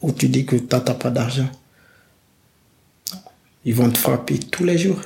Ou 0.00 0.12
tu 0.12 0.28
dis 0.28 0.44
que 0.44 0.56
tu 0.56 0.66
n'as 0.70 0.80
pas 0.80 1.10
d'argent. 1.10 1.48
Ils 3.64 3.74
vont 3.74 3.90
te 3.90 3.98
frapper 3.98 4.38
tous 4.38 4.64
les 4.64 4.76
jours. 4.76 5.00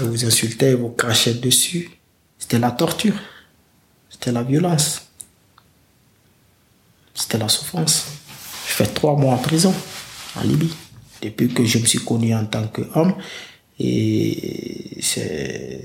Ils 0.00 0.06
vous 0.06 0.24
insulter, 0.24 0.74
vous 0.74 0.90
cracher 0.90 1.34
dessus. 1.34 1.90
C'était 2.38 2.58
la 2.58 2.70
torture. 2.70 3.14
C'était 4.08 4.32
la 4.32 4.42
violence. 4.42 5.02
C'était 7.14 7.38
la 7.38 7.48
souffrance. 7.48 8.06
Je 8.76 8.82
fais 8.82 8.92
trois 8.92 9.14
mois 9.14 9.34
en 9.34 9.38
prison, 9.38 9.72
en 10.34 10.42
Libye, 10.42 10.74
depuis 11.22 11.46
que 11.46 11.64
je 11.64 11.78
me 11.78 11.86
suis 11.86 12.00
connu 12.00 12.34
en 12.34 12.44
tant 12.44 12.66
qu'homme. 12.66 13.14
Et 13.78 14.98
c'est, 15.00 15.84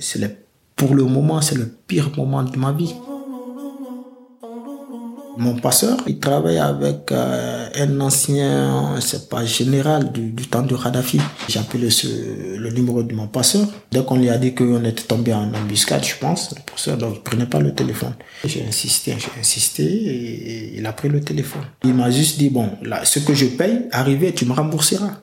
pour 0.75 0.95
le 0.95 1.03
moment, 1.03 1.39
c'est 1.39 1.53
le 1.53 1.67
pire 1.85 2.09
moment 2.17 2.41
de 2.41 2.57
ma 2.57 2.71
vie. 2.71 2.95
Mon 5.39 5.55
passeur, 5.55 5.97
il 6.05 6.19
travaille 6.19 6.57
avec 6.57 7.13
euh, 7.13 7.69
un 7.73 8.01
ancien, 8.01 8.99
c'est 8.99 9.29
pas 9.29 9.45
général 9.45 10.11
du, 10.11 10.33
temps 10.47 10.63
de 10.63 10.75
Kadhafi. 10.75 11.21
J'ai 11.47 11.59
appelé 11.59 11.87
le 12.57 12.69
numéro 12.71 13.03
de 13.03 13.15
mon 13.15 13.27
passeur. 13.29 13.65
Dès 13.89 14.03
qu'on 14.03 14.17
lui 14.17 14.29
a 14.29 14.37
dit 14.37 14.53
qu'on 14.53 14.83
était 14.83 15.03
tombé 15.03 15.33
en 15.33 15.53
embuscade, 15.53 16.03
je 16.03 16.15
pense, 16.17 16.53
le 16.53 16.61
passeur 16.69 16.97
ne 16.97 17.15
prenait 17.19 17.45
pas 17.45 17.61
le 17.61 17.73
téléphone. 17.73 18.15
J'ai 18.43 18.65
insisté, 18.67 19.15
j'ai 19.17 19.39
insisté 19.39 19.83
et, 19.85 20.77
il 20.77 20.85
a 20.85 20.91
pris 20.91 21.07
le 21.07 21.21
téléphone. 21.21 21.63
Il 21.85 21.93
m'a 21.93 22.11
juste 22.11 22.37
dit, 22.37 22.49
bon, 22.49 22.71
ce 23.05 23.19
que 23.19 23.33
je 23.33 23.45
paye, 23.45 23.87
arrivé, 23.93 24.33
tu 24.33 24.43
me 24.43 24.51
rembourseras. 24.51 25.21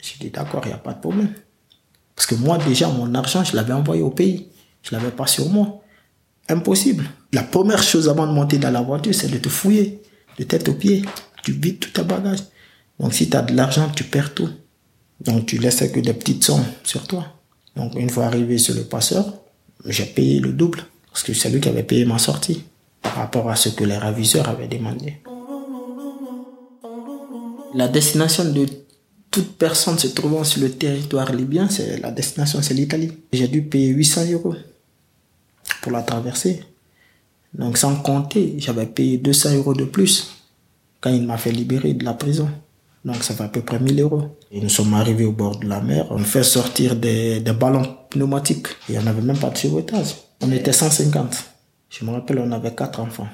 J'ai 0.00 0.14
dit, 0.20 0.30
d'accord, 0.30 0.62
il 0.64 0.68
n'y 0.68 0.74
a 0.74 0.78
pas 0.78 0.94
de 0.94 1.00
problème. 1.00 1.34
Parce 2.16 2.26
que 2.26 2.34
moi, 2.34 2.56
déjà, 2.56 2.88
mon 2.88 3.14
argent, 3.14 3.44
je 3.44 3.54
l'avais 3.54 3.74
envoyé 3.74 4.00
au 4.00 4.10
pays. 4.10 4.48
Je 4.80 4.96
l'avais 4.96 5.10
pas 5.10 5.26
sur 5.26 5.50
moi. 5.50 5.82
Impossible. 6.48 7.04
La 7.32 7.42
première 7.42 7.82
chose 7.82 8.08
avant 8.08 8.26
de 8.26 8.32
monter 8.32 8.58
dans 8.58 8.70
la 8.70 8.80
voiture, 8.80 9.14
c'est 9.14 9.30
de 9.30 9.38
te 9.38 9.48
fouiller, 9.48 10.00
de 10.38 10.44
tête 10.44 10.68
aux 10.68 10.74
pieds. 10.74 11.02
Tu 11.42 11.52
vides 11.52 11.78
tout 11.78 11.90
tes 11.90 12.02
bagages. 12.02 12.42
Donc 12.98 13.12
si 13.12 13.28
tu 13.28 13.36
as 13.36 13.42
de 13.42 13.54
l'argent, 13.54 13.90
tu 13.94 14.04
perds 14.04 14.34
tout. 14.34 14.48
Donc 15.20 15.46
tu 15.46 15.58
laisses 15.58 15.84
que 15.92 16.00
des 16.00 16.14
petites 16.14 16.44
sommes 16.44 16.64
sur 16.84 17.06
toi. 17.06 17.26
Donc 17.76 17.94
une 17.96 18.10
fois 18.10 18.26
arrivé 18.26 18.56
sur 18.58 18.74
le 18.74 18.82
passeur, 18.82 19.34
j'ai 19.84 20.06
payé 20.06 20.40
le 20.40 20.52
double. 20.52 20.84
Parce 21.10 21.22
que 21.22 21.34
c'est 21.34 21.50
lui 21.50 21.60
qui 21.60 21.68
avait 21.68 21.82
payé 21.82 22.04
ma 22.04 22.18
sortie 22.18 22.64
par 23.02 23.16
rapport 23.16 23.50
à 23.50 23.56
ce 23.56 23.68
que 23.68 23.84
les 23.84 23.98
ravisseurs 23.98 24.48
avaient 24.48 24.68
demandé. 24.68 25.18
La 27.74 27.88
destination 27.88 28.44
de 28.44 28.66
toute 29.30 29.56
personne 29.58 29.98
se 29.98 30.06
trouvant 30.08 30.44
sur 30.44 30.62
le 30.62 30.70
territoire 30.70 31.32
libyen, 31.32 31.68
c'est 31.68 31.98
la 32.00 32.10
destination, 32.10 32.62
c'est 32.62 32.74
l'Italie. 32.74 33.12
J'ai 33.32 33.48
dû 33.48 33.62
payer 33.62 33.88
800 33.88 34.32
euros 34.32 34.54
pour 35.88 35.96
la 35.96 36.02
traverser. 36.02 36.62
Donc 37.54 37.78
sans 37.78 37.96
compter, 37.96 38.56
j'avais 38.58 38.84
payé 38.84 39.16
200 39.16 39.54
euros 39.56 39.72
de 39.72 39.84
plus 39.84 40.34
quand 41.00 41.08
il 41.08 41.26
m'a 41.26 41.38
fait 41.38 41.50
libérer 41.50 41.94
de 41.94 42.04
la 42.04 42.12
prison. 42.12 42.50
Donc 43.06 43.22
ça 43.22 43.32
fait 43.32 43.44
à 43.44 43.48
peu 43.48 43.62
près 43.62 43.78
1000 43.78 44.02
euros. 44.02 44.36
Et 44.50 44.60
nous 44.60 44.68
sommes 44.68 44.92
arrivés 44.92 45.24
au 45.24 45.32
bord 45.32 45.58
de 45.58 45.66
la 45.66 45.80
mer. 45.80 46.06
On 46.10 46.18
fait 46.18 46.42
sortir 46.42 46.94
des, 46.94 47.40
ballons 47.58 47.96
pneumatiques. 48.10 48.66
Et 48.90 48.98
on 48.98 49.02
n'avait 49.02 49.22
même 49.22 49.38
pas 49.38 49.48
de 49.48 49.56
sauvetage. 49.56 50.16
On 50.42 50.52
était 50.52 50.74
150. 50.74 51.36
Je 51.88 52.04
me 52.04 52.10
rappelle, 52.10 52.40
on 52.40 52.52
avait 52.52 52.74
quatre 52.74 53.00
enfants. 53.00 53.28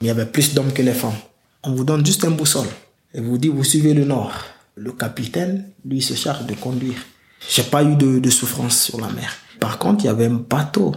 il 0.00 0.06
y 0.06 0.10
avait 0.10 0.24
plus 0.24 0.54
d'hommes 0.54 0.72
que 0.72 0.80
les 0.80 0.94
femmes. 0.94 1.20
On 1.64 1.74
vous 1.74 1.84
donne 1.84 2.06
juste 2.06 2.24
un 2.24 2.30
boussole. 2.30 2.68
Et 3.12 3.20
vous 3.20 3.36
dit, 3.36 3.48
vous 3.48 3.64
suivez 3.64 3.92
le 3.92 4.06
nord. 4.06 4.32
Le 4.74 4.92
capitaine, 4.92 5.68
lui, 5.84 6.00
se 6.00 6.14
charge 6.14 6.46
de 6.46 6.54
conduire. 6.54 7.04
J'ai 7.46 7.64
pas 7.64 7.84
eu 7.84 7.94
de 7.96 8.30
souffrance 8.30 8.80
sur 8.84 8.98
la 8.98 9.08
mer. 9.08 9.30
Par 9.60 9.78
contre, 9.78 10.04
il 10.04 10.06
y 10.06 10.10
avait 10.10 10.26
un 10.26 10.42
bateau 10.48 10.94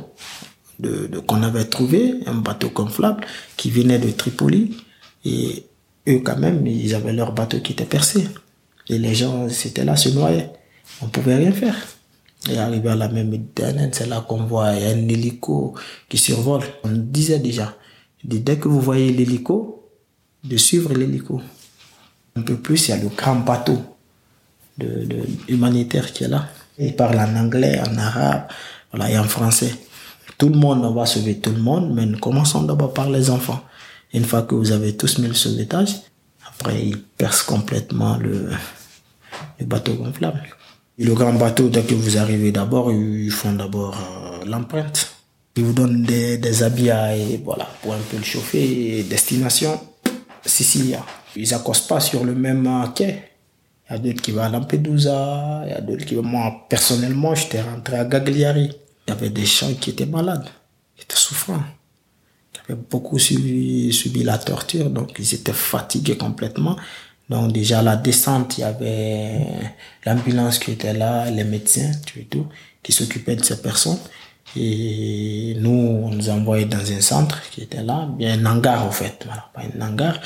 de, 0.80 1.20
qu'on 1.20 1.44
avait 1.44 1.66
trouvé, 1.66 2.16
un 2.26 2.36
bateau 2.36 2.70
gonflable 2.70 3.26
qui 3.58 3.72
venait 3.72 4.00
de 4.00 4.10
Tripoli. 4.12 4.78
Et 5.26 5.66
eux, 6.08 6.20
quand 6.24 6.38
même, 6.38 6.66
ils 6.68 6.96
avaient 6.96 7.14
leur 7.14 7.34
bateau 7.34 7.60
qui 7.60 7.74
était 7.74 7.86
percé. 7.86 8.28
Et 8.90 8.98
les 8.98 9.16
gens, 9.16 9.48
c'était 9.50 9.86
là, 9.86 9.96
se 9.96 10.10
noyaient. 10.10 10.52
On 11.02 11.08
pouvait 11.08 11.36
rien 11.36 11.52
faire. 11.52 11.76
Et 12.50 12.58
arrivé 12.58 12.90
à 12.90 12.96
la 12.96 13.08
même 13.08 13.30
Méditerranée, 13.30 13.90
c'est 13.94 14.08
là 14.08 14.26
qu'on 14.28 14.44
voit 14.44 14.68
un 14.68 15.08
hélico 15.08 15.76
qui 16.10 16.18
survole. 16.18 16.64
On 16.84 16.90
disait 16.92 17.40
déjà, 17.40 17.76
dès 18.24 18.58
que 18.58 18.68
vous 18.68 18.82
voyez 18.82 19.14
l'hélico, 19.14 19.90
de 20.44 20.58
suivre 20.58 20.94
l'hélico. 20.94 21.42
Un 22.36 22.42
peu 22.42 22.58
plus, 22.58 22.88
il 22.88 22.92
y 22.92 22.94
a 22.94 22.98
le 22.98 23.10
grand 23.10 23.38
bateau 23.38 23.78
de, 24.78 25.08
humanitaire 25.48 26.12
qui 26.12 26.24
est 26.26 26.28
là. 26.28 26.50
Il 26.78 26.96
parle 26.96 27.20
en 27.20 27.36
anglais, 27.36 27.80
en 27.80 27.98
arabe, 27.98 28.48
voilà, 28.92 29.10
et 29.10 29.18
en 29.18 29.24
français. 29.24 29.74
Tout 30.38 30.50
le 30.50 30.58
monde, 30.58 30.84
on 30.84 30.94
va 30.94 31.06
sauver 31.06 31.40
tout 31.40 31.52
le 31.52 31.62
monde, 31.62 31.94
mais 31.94 32.06
nous 32.06 32.20
commençons 32.20 32.64
d'abord 32.64 32.94
par 32.94 33.10
les 33.10 33.30
enfants. 33.30 33.62
Une 34.14 34.26
fois 34.26 34.44
que 34.44 34.56
vous 34.56 34.72
avez 34.72 34.96
tous 34.96 35.18
mis 35.20 35.28
le 35.28 35.34
sauvetage, 35.34 35.96
après 36.48 36.86
ils 36.86 37.00
percent 37.00 37.46
complètement 37.46 38.18
le, 38.18 38.50
le 39.60 39.66
bateau 39.66 39.94
gonflable. 39.94 40.42
Le 40.98 41.14
grand 41.14 41.34
bateau, 41.34 41.70
dès 41.70 41.82
que 41.82 41.96
vous 41.96 42.18
arrivez 42.18 42.52
d'abord, 42.52 42.92
ils 42.92 43.32
font 43.32 43.54
d'abord 43.54 43.96
euh, 43.96 44.46
l'empreinte. 44.46 45.10
Ils 45.56 45.64
vous 45.64 45.74
donnent 45.74 46.04
des, 46.04 46.38
des 46.38 46.64
habits 46.64 46.90
et 46.90 47.42
voilà, 47.44 47.68
pour 47.82 47.94
un 47.94 48.00
peu 48.10 48.18
le 48.18 48.24
chauffer. 48.24 49.04
destination, 49.04 49.80
Sicilia. 50.46 51.04
Ils 51.36 51.54
accostent 51.54 51.88
pas 51.88 52.00
sur 52.00 52.24
le 52.24 52.36
même 52.36 52.70
quai. 52.96 53.24
Il 53.90 53.94
y 53.94 53.96
a 53.96 53.98
d'autres 54.00 54.22
qui 54.22 54.32
vont 54.32 54.44
à 54.44 54.50
Lampedusa, 54.50 55.64
il 55.66 55.72
y 55.72 55.74
a 55.74 55.82
d'autres 55.82 56.06
qui 56.06 56.16
vont... 56.16 56.24
Moi, 56.24 56.66
personnellement, 56.70 57.36
j'étais 57.36 57.62
rentré 57.62 57.98
à 57.98 58.06
Gagliari. 58.06 58.72
Il 59.06 59.12
y 59.12 59.14
avait 59.14 59.30
des 59.30 59.46
gens 59.46 59.74
qui 59.74 59.90
étaient 59.90 60.06
malades, 60.06 60.48
qui 60.96 61.04
étaient 61.04 61.16
souffrants, 61.16 61.64
qui 62.54 62.60
avaient 62.62 62.80
beaucoup 62.90 63.20
subi, 63.20 63.92
subi 63.92 64.24
la 64.24 64.38
torture, 64.38 64.90
donc 64.90 65.16
ils 65.20 65.34
étaient 65.34 65.52
fatigués 65.52 66.18
complètement. 66.18 66.78
Donc 67.30 67.52
déjà 67.52 67.82
la 67.82 67.96
descente, 67.96 68.58
il 68.58 68.62
y 68.62 68.64
avait 68.64 69.46
l'ambulance 70.06 70.60
qui 70.60 70.72
était 70.72 70.94
là, 70.94 71.30
les 71.30 71.44
médecins, 71.44 71.92
tout 72.06 72.20
et 72.20 72.26
tout, 72.26 72.48
qui 72.82 72.92
s'occupaient 72.92 73.36
de 73.36 73.44
ces 73.44 73.62
personnes. 73.62 74.00
Et 74.56 75.56
nous, 75.58 75.70
on 75.70 76.10
nous 76.10 76.30
a 76.30 76.34
envoyés 76.34 76.66
dans 76.66 76.92
un 76.92 77.02
centre 77.02 77.42
qui 77.50 77.62
était 77.62 77.82
là, 77.82 78.08
bien 78.18 78.46
un 78.46 78.46
hangar, 78.46 78.86
en 78.86 78.92
fait. 78.92 79.24
Voilà, 79.26 79.50
pas 79.54 79.62
un 79.62 79.82
hangar. 79.82 80.20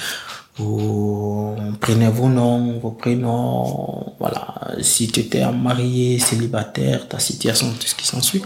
Vous 0.58 1.56
prenez 1.80 2.10
vos 2.10 2.28
noms, 2.28 2.80
vos 2.80 2.92
prénoms, 2.92 4.14
voilà. 4.20 4.56
Si 4.82 5.08
tu 5.08 5.20
étais 5.22 5.50
marié, 5.52 6.20
célibataire, 6.20 7.08
ta 7.08 7.20
situation, 7.20 7.72
tout 7.80 7.88
ce 7.88 7.96
qui 7.96 8.08
s'ensuit. 8.08 8.42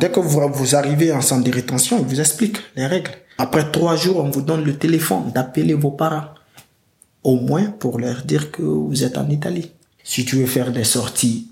Dès 0.00 0.10
que 0.10 0.18
vous, 0.18 0.74
arrivez 0.74 1.12
en 1.12 1.20
centre 1.20 1.44
de 1.44 1.52
rétention, 1.52 1.98
on 1.98 2.02
vous 2.02 2.20
explique 2.20 2.56
les 2.74 2.86
règles. 2.86 3.10
Après 3.36 3.70
trois 3.70 3.96
jours, 3.96 4.16
on 4.24 4.30
vous 4.30 4.40
donne 4.40 4.64
le 4.64 4.78
téléphone 4.78 5.30
d'appeler 5.34 5.74
vos 5.74 5.90
parents. 5.90 6.28
Au 7.22 7.36
moins 7.36 7.66
pour 7.66 7.98
leur 7.98 8.22
dire 8.22 8.50
que 8.50 8.62
vous 8.62 9.04
êtes 9.04 9.18
en 9.18 9.28
Italie. 9.28 9.72
Si 10.02 10.24
tu 10.24 10.36
veux 10.36 10.46
faire 10.46 10.72
des 10.72 10.84
sorties, 10.84 11.48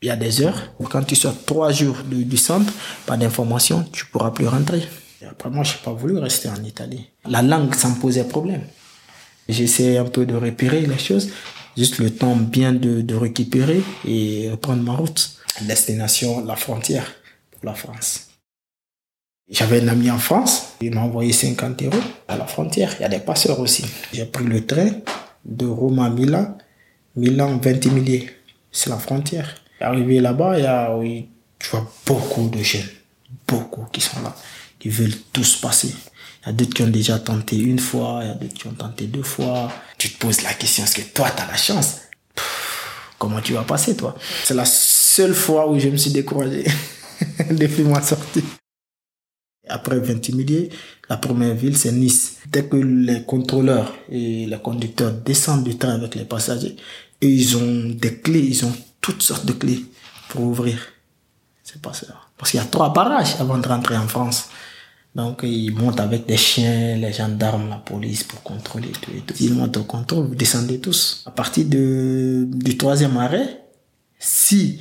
il 0.00 0.06
y 0.06 0.10
a 0.12 0.16
des 0.16 0.42
heures. 0.42 0.72
Quand 0.92 1.02
tu 1.02 1.16
sors 1.16 1.34
trois 1.44 1.72
jours 1.72 1.96
du, 2.04 2.36
centre, 2.36 2.72
pas 3.04 3.16
d'information, 3.16 3.84
tu 3.92 4.06
pourras 4.06 4.30
plus 4.30 4.46
rentrer. 4.46 4.84
Et 5.20 5.26
après, 5.26 5.50
moi, 5.50 5.64
je 5.64 5.72
n'ai 5.72 5.78
pas 5.84 5.92
voulu 5.92 6.18
rester 6.18 6.48
en 6.48 6.62
Italie. 6.62 7.10
La 7.28 7.42
langue, 7.42 7.74
ça 7.74 7.88
me 7.88 7.96
posait 7.96 8.22
problème. 8.22 8.62
J'essaie 9.48 9.98
un 9.98 10.04
peu 10.04 10.24
de 10.24 10.36
repérer 10.36 10.82
les 10.82 10.98
choses. 10.98 11.30
Juste 11.76 11.98
le 11.98 12.10
temps 12.10 12.36
bien 12.36 12.72
de, 12.72 13.00
de 13.00 13.14
récupérer 13.16 13.82
et 14.06 14.50
reprendre 14.52 14.84
ma 14.84 14.92
route. 14.92 15.32
Destination, 15.62 16.44
la 16.44 16.54
frontière 16.54 17.17
la 17.62 17.74
France. 17.74 18.28
J'avais 19.50 19.80
un 19.80 19.88
ami 19.88 20.10
en 20.10 20.18
France, 20.18 20.74
il 20.82 20.94
m'a 20.94 21.00
envoyé 21.00 21.32
50 21.32 21.82
euros 21.82 22.00
à 22.28 22.36
la 22.36 22.46
frontière. 22.46 22.94
Il 22.98 23.02
y 23.02 23.04
a 23.04 23.08
des 23.08 23.18
passeurs 23.18 23.58
aussi. 23.60 23.84
J'ai 24.12 24.26
pris 24.26 24.44
le 24.44 24.66
train 24.66 24.90
de 25.44 25.66
Rome 25.66 26.00
à 26.00 26.10
Milan, 26.10 26.58
Milan 27.16 27.58
20 27.62 27.86
milliers. 27.86 28.30
C'est 28.70 28.90
la 28.90 28.98
frontière. 28.98 29.54
Arrivé 29.80 30.20
là-bas, 30.20 30.58
il 30.58 30.64
y 30.64 30.66
a, 30.66 30.94
oui, 30.94 31.28
tu 31.58 31.70
vois 31.70 31.90
beaucoup 32.04 32.48
de 32.48 32.62
jeunes, 32.62 32.82
beaucoup 33.46 33.86
qui 33.90 34.02
sont 34.02 34.20
là, 34.22 34.34
qui 34.78 34.90
veulent 34.90 35.16
tous 35.32 35.56
passer. 35.56 35.94
Il 36.42 36.46
y 36.46 36.50
a 36.50 36.52
d'autres 36.52 36.74
qui 36.74 36.82
ont 36.82 36.88
déjà 36.88 37.18
tenté 37.18 37.56
une 37.56 37.78
fois, 37.78 38.20
il 38.22 38.28
y 38.28 38.30
a 38.30 38.34
d'autres 38.34 38.54
qui 38.54 38.66
ont 38.66 38.72
tenté 38.72 39.06
deux 39.06 39.22
fois. 39.22 39.72
Tu 39.96 40.10
te 40.10 40.18
poses 40.18 40.42
la 40.42 40.52
question, 40.52 40.84
est-ce 40.84 40.96
que 40.96 41.14
toi, 41.14 41.30
tu 41.34 41.42
as 41.42 41.46
la 41.46 41.56
chance? 41.56 42.02
Comment 43.18 43.40
tu 43.40 43.54
vas 43.54 43.62
passer, 43.62 43.96
toi? 43.96 44.14
C'est 44.44 44.54
la 44.54 44.66
seule 44.66 45.34
fois 45.34 45.68
où 45.70 45.78
je 45.78 45.88
me 45.88 45.96
suis 45.96 46.10
découragé 46.10 46.64
depuis 47.50 47.84
ma 47.84 48.02
sortie. 48.02 48.44
Après 49.68 49.98
20 49.98 50.30
milliers, 50.30 50.70
la 51.10 51.18
première 51.18 51.54
ville, 51.54 51.76
c'est 51.76 51.92
Nice. 51.92 52.38
Dès 52.50 52.64
que 52.64 52.76
les 52.76 53.24
contrôleurs 53.24 53.94
et 54.10 54.46
les 54.46 54.58
conducteurs 54.58 55.12
descendent 55.12 55.64
du 55.64 55.76
train 55.76 55.94
avec 55.94 56.14
les 56.14 56.24
passagers, 56.24 56.76
ils 57.20 57.56
ont 57.56 57.90
des 57.90 58.18
clés, 58.18 58.40
ils 58.40 58.64
ont 58.64 58.72
toutes 59.00 59.22
sortes 59.22 59.44
de 59.44 59.52
clés 59.52 59.84
pour 60.28 60.42
ouvrir. 60.42 60.78
C'est 61.62 61.82
pas. 61.82 61.92
Parce 62.36 62.50
qu'il 62.50 62.60
y 62.60 62.62
a 62.62 62.66
trois 62.66 62.92
barrages 62.92 63.36
avant 63.40 63.58
de 63.58 63.68
rentrer 63.68 63.96
en 63.96 64.08
France. 64.08 64.48
Donc, 65.14 65.40
ils 65.42 65.72
montent 65.72 66.00
avec 66.00 66.26
des 66.26 66.36
chiens, 66.36 66.96
les 66.96 67.12
gendarmes, 67.12 67.68
la 67.68 67.76
police 67.76 68.22
pour 68.24 68.42
contrôler 68.42 68.88
tout 68.88 69.10
et 69.10 69.20
tout. 69.20 69.34
Ils 69.40 69.52
montent 69.52 69.76
au 69.76 69.84
contrôle, 69.84 70.26
vous 70.26 70.34
descendez 70.34 70.78
tous. 70.78 71.24
À 71.26 71.30
partir 71.30 71.66
de, 71.66 72.46
du 72.46 72.76
troisième 72.76 73.16
arrêt, 73.16 73.62
si 74.18 74.80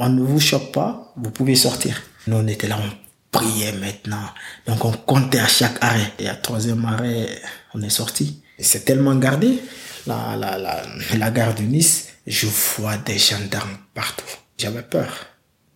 on 0.00 0.08
ne 0.08 0.22
vous 0.22 0.40
chope 0.40 0.72
pas, 0.72 1.12
vous 1.16 1.30
pouvez 1.30 1.54
sortir. 1.54 2.02
Nous, 2.26 2.36
on 2.36 2.46
était 2.46 2.68
là, 2.68 2.78
on 2.82 2.90
priait 3.30 3.72
maintenant. 3.72 4.24
Donc, 4.66 4.82
on 4.84 4.92
comptait 4.92 5.38
à 5.38 5.46
chaque 5.46 5.76
arrêt. 5.82 6.12
Et 6.18 6.26
à 6.26 6.34
troisième 6.34 6.84
arrêt, 6.86 7.28
on 7.74 7.82
est 7.82 7.90
sorti. 7.90 8.42
C'est 8.58 8.84
tellement 8.86 9.14
gardé, 9.14 9.60
la, 10.06 10.36
la, 10.36 10.56
la, 10.56 10.82
la 11.18 11.30
gare 11.30 11.54
de 11.54 11.62
Nice, 11.62 12.08
je 12.26 12.46
vois 12.46 12.96
des 12.96 13.18
gendarmes 13.18 13.76
partout. 13.94 14.24
J'avais 14.56 14.82
peur. 14.82 15.10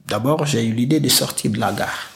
D'abord, 0.06 0.46
j'ai 0.46 0.64
eu 0.64 0.72
l'idée 0.72 1.00
de 1.00 1.08
sortir 1.10 1.50
de 1.50 1.60
la 1.60 1.72
gare. 1.72 2.10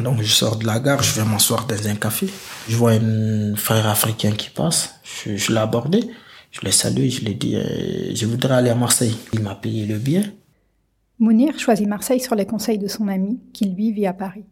Donc, 0.00 0.22
je 0.22 0.32
sors 0.32 0.56
de 0.56 0.66
la 0.66 0.78
gare, 0.78 1.02
je 1.02 1.20
vais 1.20 1.26
m'asseoir 1.26 1.66
dans 1.66 1.88
un 1.88 1.96
café. 1.96 2.28
Je 2.68 2.76
vois 2.76 2.92
un 2.92 3.56
frère 3.56 3.88
africain 3.88 4.32
qui 4.32 4.48
passe. 4.50 4.94
Je, 5.02 5.36
je 5.36 5.52
l'ai 5.52 5.58
abordé. 5.58 6.08
Je 6.52 6.60
l'ai 6.60 6.72
salué, 6.72 7.10
je 7.10 7.20
lui 7.22 7.32
ai 7.32 7.34
dit, 7.34 7.56
euh, 7.56 8.14
je 8.14 8.26
voudrais 8.26 8.54
aller 8.54 8.70
à 8.70 8.74
Marseille. 8.76 9.16
Il 9.32 9.40
m'a 9.40 9.56
payé 9.56 9.86
le 9.86 9.98
billet. 9.98 10.22
Mounir 11.22 11.56
choisit 11.56 11.86
Marseille 11.86 12.18
sur 12.18 12.34
les 12.34 12.46
conseils 12.46 12.80
de 12.80 12.88
son 12.88 13.06
ami, 13.06 13.38
qui 13.52 13.66
lui 13.66 13.92
vit 13.92 14.08
à 14.08 14.12
Paris. 14.12 14.44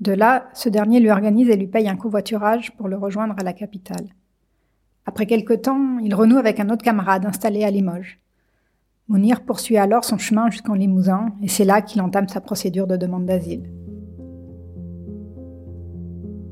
De 0.00 0.12
là, 0.12 0.50
ce 0.52 0.68
dernier 0.68 1.00
lui 1.00 1.08
organise 1.08 1.48
et 1.48 1.56
lui 1.56 1.68
paye 1.68 1.88
un 1.88 1.96
covoiturage 1.96 2.72
pour 2.76 2.88
le 2.88 2.98
rejoindre 2.98 3.34
à 3.38 3.42
la 3.42 3.54
capitale. 3.54 4.04
Après 5.06 5.24
quelque 5.24 5.54
temps, 5.54 5.96
il 6.04 6.14
renoue 6.14 6.36
avec 6.36 6.60
un 6.60 6.68
autre 6.68 6.84
camarade 6.84 7.24
installé 7.24 7.64
à 7.64 7.70
Limoges. 7.70 8.20
Mounir 9.08 9.40
poursuit 9.46 9.78
alors 9.78 10.04
son 10.04 10.18
chemin 10.18 10.50
jusqu'en 10.50 10.74
Limousin, 10.74 11.28
et 11.42 11.48
c'est 11.48 11.64
là 11.64 11.80
qu'il 11.80 12.02
entame 12.02 12.28
sa 12.28 12.42
procédure 12.42 12.86
de 12.86 12.98
demande 12.98 13.24
d'asile. 13.24 13.70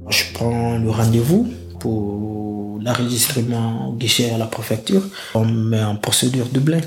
Je 0.08 0.32
prends 0.32 0.78
le 0.78 0.88
rendez-vous 0.88 1.48
pour 1.80 2.78
l'enregistrement 2.80 3.90
au 3.90 3.92
guichet 3.92 4.30
à 4.30 4.38
la 4.38 4.46
préfecture. 4.46 5.02
On 5.34 5.44
met 5.44 5.84
en 5.84 5.96
procédure 5.96 6.46
Dublin. 6.48 6.80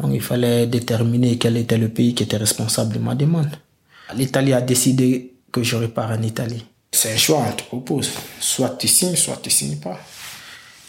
Donc 0.00 0.12
il 0.14 0.20
fallait 0.20 0.66
déterminer 0.66 1.38
quel 1.38 1.56
était 1.56 1.78
le 1.78 1.88
pays 1.88 2.14
qui 2.14 2.22
était 2.22 2.36
responsable 2.36 2.94
de 2.94 2.98
ma 2.98 3.14
demande. 3.14 3.50
L'Italie 4.14 4.52
a 4.52 4.60
décidé 4.60 5.34
que 5.50 5.62
je 5.62 5.76
repars 5.76 6.10
en 6.10 6.22
Italie. 6.22 6.64
C'est 6.90 7.12
un 7.12 7.16
choix, 7.16 7.44
on 7.48 7.52
te 7.52 7.62
propose. 7.62 8.10
Soit 8.40 8.76
tu 8.78 8.88
signes, 8.88 9.16
soit 9.16 9.40
tu 9.42 9.50
signes 9.50 9.78
pas. 9.78 9.98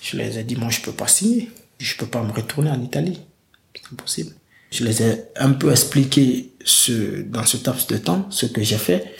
Je 0.01 0.17
les 0.17 0.37
ai 0.37 0.43
dit, 0.43 0.55
moi 0.55 0.69
je 0.69 0.81
peux 0.81 0.91
pas 0.91 1.07
signer. 1.07 1.49
Je 1.79 1.95
peux 1.95 2.07
pas 2.07 2.21
me 2.21 2.31
retourner 2.31 2.71
en 2.71 2.81
Italie. 2.81 3.19
C'est 3.75 3.91
impossible. 3.91 4.31
Je 4.71 4.83
les 4.83 5.01
ai 5.03 5.23
un 5.37 5.51
peu 5.51 5.71
expliqué 5.71 6.51
ce, 6.65 7.21
dans 7.21 7.45
ce 7.45 7.57
laps 7.65 7.87
de 7.87 7.97
temps 7.97 8.25
ce 8.29 8.45
que 8.47 8.63
j'ai 8.63 8.77
fait 8.77 9.13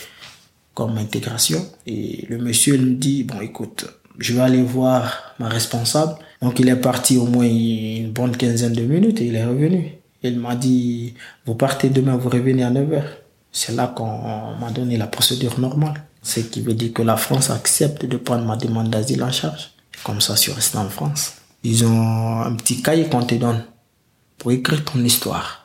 comme 0.74 0.98
intégration. 0.98 1.66
Et 1.86 2.26
le 2.28 2.38
monsieur 2.38 2.78
me 2.78 2.96
dit, 2.96 3.24
bon 3.24 3.40
écoute, 3.42 3.86
je 4.18 4.34
vais 4.34 4.42
aller 4.42 4.64
voir 4.64 5.36
ma 5.40 5.50
responsable. 5.50 6.16
Donc 6.44 6.60
il 6.60 6.68
est 6.68 6.76
parti 6.76 7.18
au 7.18 7.26
moins 7.26 7.46
une 7.46 8.12
bonne 8.12 8.36
quinzaine 8.36 8.74
de 8.74 8.82
minutes 8.82 9.22
et 9.22 9.28
il 9.28 9.36
est 9.36 9.46
revenu. 9.46 9.94
Il 10.24 10.38
m'a 10.38 10.56
dit, 10.56 11.14
vous 11.46 11.56
partez 11.56 11.90
demain, 11.90 12.18
vous 12.18 12.28
revenez 12.28 12.64
à 12.64 12.70
9h. 12.70 13.02
C'est 13.50 13.74
là 13.74 13.88
qu'on 13.88 14.56
m'a 14.60 14.70
donné 14.72 14.98
la 14.98 15.08
procédure 15.08 15.58
normale. 15.58 16.04
Ce 16.22 16.42
qui 16.42 16.60
veut 16.60 16.74
dire 16.74 16.92
que 16.92 17.02
la 17.02 17.16
France 17.16 17.50
accepte 17.50 18.06
de 18.06 18.18
prendre 18.18 18.46
ma 18.46 18.58
demande 18.58 18.90
d'asile 18.90 19.24
en 19.24 19.32
charge. 19.32 19.72
Comme 20.04 20.20
ça, 20.20 20.36
je 20.36 20.42
suis 20.42 20.52
resté 20.52 20.78
en 20.78 20.90
France. 20.90 21.36
Ils 21.64 21.86
ont 21.86 22.42
un 22.42 22.54
petit 22.56 22.82
cahier 22.82 23.06
qu'on 23.06 23.24
te 23.24 23.36
donne 23.36 23.64
pour 24.38 24.52
écrire 24.52 24.84
ton 24.84 25.02
histoire 25.02 25.64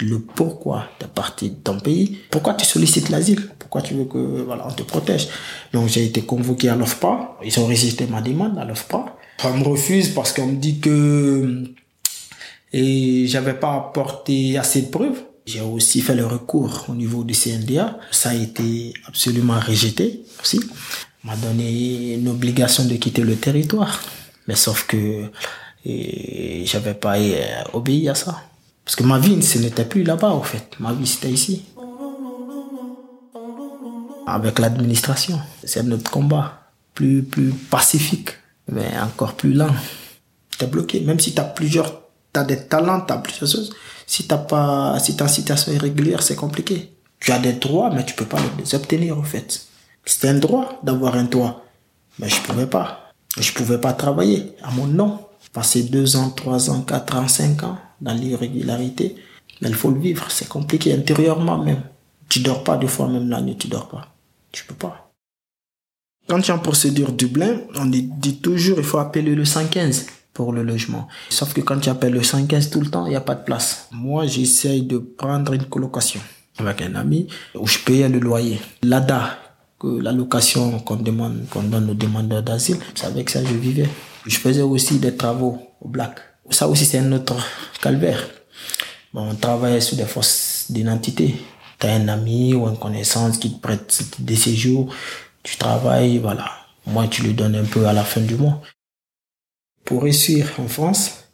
le 0.00 0.18
pourquoi 0.18 0.84
de 1.00 1.06
partir 1.06 1.50
de 1.50 1.54
ton 1.54 1.78
pays, 1.80 2.18
pourquoi 2.30 2.54
tu 2.54 2.66
sollicites 2.66 3.08
l'asile, 3.08 3.48
pourquoi 3.58 3.80
tu 3.80 3.94
veux 3.94 4.04
que 4.04 4.42
voilà 4.42 4.66
on 4.68 4.72
te 4.72 4.82
protège? 4.82 5.28
Donc 5.72 5.88
j'ai 5.88 6.04
été 6.04 6.22
convoqué 6.22 6.68
à 6.68 6.74
l'OFPA, 6.74 7.38
ils 7.44 7.58
ont 7.60 7.66
résisté 7.66 8.06
ma 8.06 8.20
demande 8.20 8.58
à 8.58 8.64
l'OFPA. 8.64 9.15
On 9.44 9.58
me 9.58 9.64
refuse 9.64 10.10
parce 10.10 10.32
qu'on 10.32 10.46
me 10.46 10.56
dit 10.56 10.80
que 10.80 11.64
et 12.72 13.26
j'avais 13.26 13.54
pas 13.54 13.74
apporté 13.74 14.58
assez 14.58 14.82
de 14.82 14.88
preuves. 14.88 15.22
J'ai 15.46 15.60
aussi 15.60 16.00
fait 16.00 16.14
le 16.14 16.26
recours 16.26 16.86
au 16.88 16.94
niveau 16.94 17.22
du 17.22 17.32
CNDA, 17.32 17.98
ça 18.10 18.30
a 18.30 18.34
été 18.34 18.92
absolument 19.06 19.60
rejeté 19.60 20.22
aussi. 20.42 20.60
On 21.22 21.28
m'a 21.28 21.36
donné 21.36 22.14
une 22.14 22.28
obligation 22.28 22.84
de 22.84 22.96
quitter 22.96 23.22
le 23.22 23.36
territoire, 23.36 24.02
mais 24.48 24.56
sauf 24.56 24.86
que 24.86 25.30
et 25.84 26.64
j'avais 26.66 26.94
pas 26.94 27.16
obéi 27.72 28.08
à 28.08 28.16
ça. 28.16 28.42
Parce 28.84 28.96
que 28.96 29.04
ma 29.04 29.18
vie, 29.18 29.42
ce 29.42 29.58
n'était 29.58 29.84
plus 29.84 30.02
là-bas, 30.02 30.30
en 30.30 30.42
fait. 30.42 30.76
Ma 30.80 30.92
vie, 30.92 31.06
c'était 31.06 31.30
ici. 31.30 31.62
Avec 34.26 34.58
l'administration. 34.58 35.40
C'est 35.64 35.82
notre 35.82 36.10
combat. 36.10 36.70
Plus, 36.94 37.22
plus 37.22 37.50
pacifique, 37.50 38.30
mais 38.68 38.98
encore 38.98 39.34
plus 39.34 39.52
lent. 39.52 39.74
T'es 40.58 40.66
bloqué. 40.66 41.00
Même 41.00 41.20
si 41.20 41.34
t'as 41.34 41.44
plusieurs, 41.44 42.02
t'as 42.32 42.44
des 42.44 42.66
talents, 42.66 43.00
t'as 43.00 43.18
plusieurs 43.18 43.50
choses. 43.50 43.74
Si 44.06 44.26
t'as 44.26 44.38
pas, 44.38 44.98
si 45.00 45.16
en 45.20 45.28
situation 45.28 45.72
irrégulière, 45.72 46.22
c'est 46.22 46.36
compliqué. 46.36 46.92
Tu 47.20 47.32
as 47.32 47.38
des 47.38 47.54
droits, 47.54 47.90
mais 47.90 48.04
tu 48.04 48.14
peux 48.14 48.24
pas 48.24 48.38
les 48.58 48.74
obtenir, 48.74 49.18
en 49.18 49.22
fait. 49.22 49.66
C'était 50.04 50.28
un 50.28 50.38
droit 50.38 50.78
d'avoir 50.82 51.16
un 51.16 51.26
toit. 51.26 51.64
Mais 52.18 52.28
je 52.28 52.40
pouvais 52.42 52.66
pas. 52.66 53.12
Je 53.38 53.52
pouvais 53.52 53.78
pas 53.78 53.92
travailler 53.92 54.54
à 54.62 54.70
mon 54.70 54.86
nom. 54.86 55.20
Passer 55.52 55.84
deux 55.84 56.16
ans, 56.16 56.30
trois 56.30 56.68
ans, 56.70 56.82
quatre 56.82 57.16
ans, 57.16 57.28
cinq 57.28 57.62
ans 57.62 57.78
dans 58.00 58.12
l'irrégularité. 58.12 59.16
Mais 59.60 59.68
il 59.68 59.74
faut 59.74 59.90
le 59.90 59.98
vivre, 59.98 60.30
c'est 60.30 60.48
compliqué 60.48 60.92
intérieurement 60.92 61.58
même. 61.58 61.82
Tu 62.28 62.40
dors 62.40 62.62
pas 62.62 62.76
deux 62.76 62.88
fois 62.88 63.08
même 63.08 63.30
la 63.30 63.40
nuit, 63.40 63.56
tu 63.56 63.68
dors 63.68 63.88
pas. 63.88 64.14
Tu 64.52 64.64
peux 64.64 64.74
pas. 64.74 65.05
Quand 66.28 66.40
tu 66.40 66.50
es 66.50 66.54
en 66.54 66.58
procédure 66.58 67.12
Dublin, 67.12 67.60
on 67.76 67.86
dit 67.86 68.40
toujours 68.42 68.78
il 68.78 68.84
faut 68.84 68.98
appeler 68.98 69.34
le 69.34 69.44
115 69.44 70.06
pour 70.32 70.52
le 70.52 70.62
logement. 70.62 71.08
Sauf 71.30 71.54
que 71.54 71.60
quand 71.60 71.78
tu 71.78 71.88
appelles 71.88 72.12
le 72.12 72.22
115 72.22 72.70
tout 72.70 72.80
le 72.80 72.90
temps, 72.90 73.06
il 73.06 73.10
n'y 73.10 73.16
a 73.16 73.20
pas 73.20 73.34
de 73.34 73.44
place. 73.44 73.88
Moi, 73.92 74.26
j'essaye 74.26 74.82
de 74.82 74.98
prendre 74.98 75.52
une 75.52 75.64
colocation 75.64 76.20
avec 76.58 76.82
un 76.82 76.94
ami 76.94 77.28
où 77.54 77.66
je 77.66 77.78
payais 77.78 78.08
le 78.08 78.18
loyer. 78.18 78.60
L'ADA, 78.82 79.38
que 79.78 79.86
l'allocation 79.86 80.78
qu'on 80.80 80.96
demande, 80.96 81.48
qu'on 81.50 81.62
donne 81.62 81.90
aux 81.90 81.94
demandeurs 81.94 82.42
d'asile, 82.42 82.78
c'est 82.94 83.06
avec 83.06 83.30
ça 83.30 83.40
que 83.40 83.48
je 83.48 83.54
vivais. 83.54 83.88
Je 84.26 84.36
faisais 84.38 84.62
aussi 84.62 84.98
des 84.98 85.16
travaux 85.16 85.58
au 85.80 85.88
black. 85.88 86.18
Ça 86.50 86.68
aussi, 86.68 86.84
c'est 86.84 86.98
un 86.98 87.12
autre 87.12 87.36
calvaire. 87.80 88.28
on 89.14 89.34
travaillait 89.34 89.80
sur 89.80 89.96
des 89.96 90.04
fausses 90.04 90.66
d'identité. 90.70 91.34
Tu 91.78 91.86
as 91.86 91.94
un 91.94 92.08
ami 92.08 92.54
ou 92.54 92.66
une 92.68 92.78
connaissance 92.78 93.38
qui 93.38 93.52
te 93.52 93.60
prête 93.60 94.02
des 94.18 94.36
séjours, 94.36 94.88
tu 95.46 95.56
travailles, 95.58 96.18
voilà. 96.18 96.50
Moi, 96.86 97.06
tu 97.06 97.22
lui 97.22 97.32
donnes 97.32 97.54
un 97.54 97.64
peu 97.64 97.86
à 97.86 97.92
la 97.92 98.02
fin 98.02 98.20
du 98.20 98.34
mois. 98.34 98.60
Pour 99.84 100.02
réussir 100.02 100.50
en 100.58 100.66
France, 100.66 101.28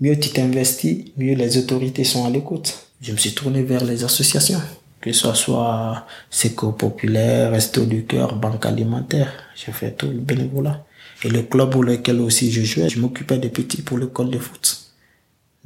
mieux 0.00 0.18
tu 0.18 0.30
t'investis, 0.30 1.12
mieux 1.18 1.34
les 1.34 1.58
autorités 1.58 2.04
sont 2.04 2.24
à 2.24 2.30
l'écoute. 2.30 2.86
Je 3.02 3.12
me 3.12 3.18
suis 3.18 3.34
tourné 3.34 3.62
vers 3.62 3.84
les 3.84 4.02
associations, 4.02 4.62
que 5.02 5.12
ce 5.12 5.34
soit 5.34 6.06
Seco 6.30 6.72
Populaire, 6.72 7.50
Resto 7.50 7.84
du 7.84 8.06
Cœur, 8.06 8.34
Banque 8.34 8.64
Alimentaire. 8.64 9.30
J'ai 9.54 9.72
fait 9.72 9.92
tout 9.92 10.08
le 10.08 10.20
bénévolat. 10.20 10.86
Et 11.22 11.28
le 11.28 11.42
club 11.42 11.70
pour 11.70 11.84
lequel 11.84 12.18
aussi 12.20 12.50
je 12.50 12.62
jouais, 12.62 12.88
je 12.88 12.98
m'occupais 12.98 13.36
des 13.36 13.50
petits 13.50 13.82
pour 13.82 13.98
le 13.98 14.06
col 14.06 14.30
de 14.30 14.38
foot. 14.38 14.90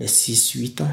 Les 0.00 0.08
6-8 0.08 0.82
ans. 0.82 0.90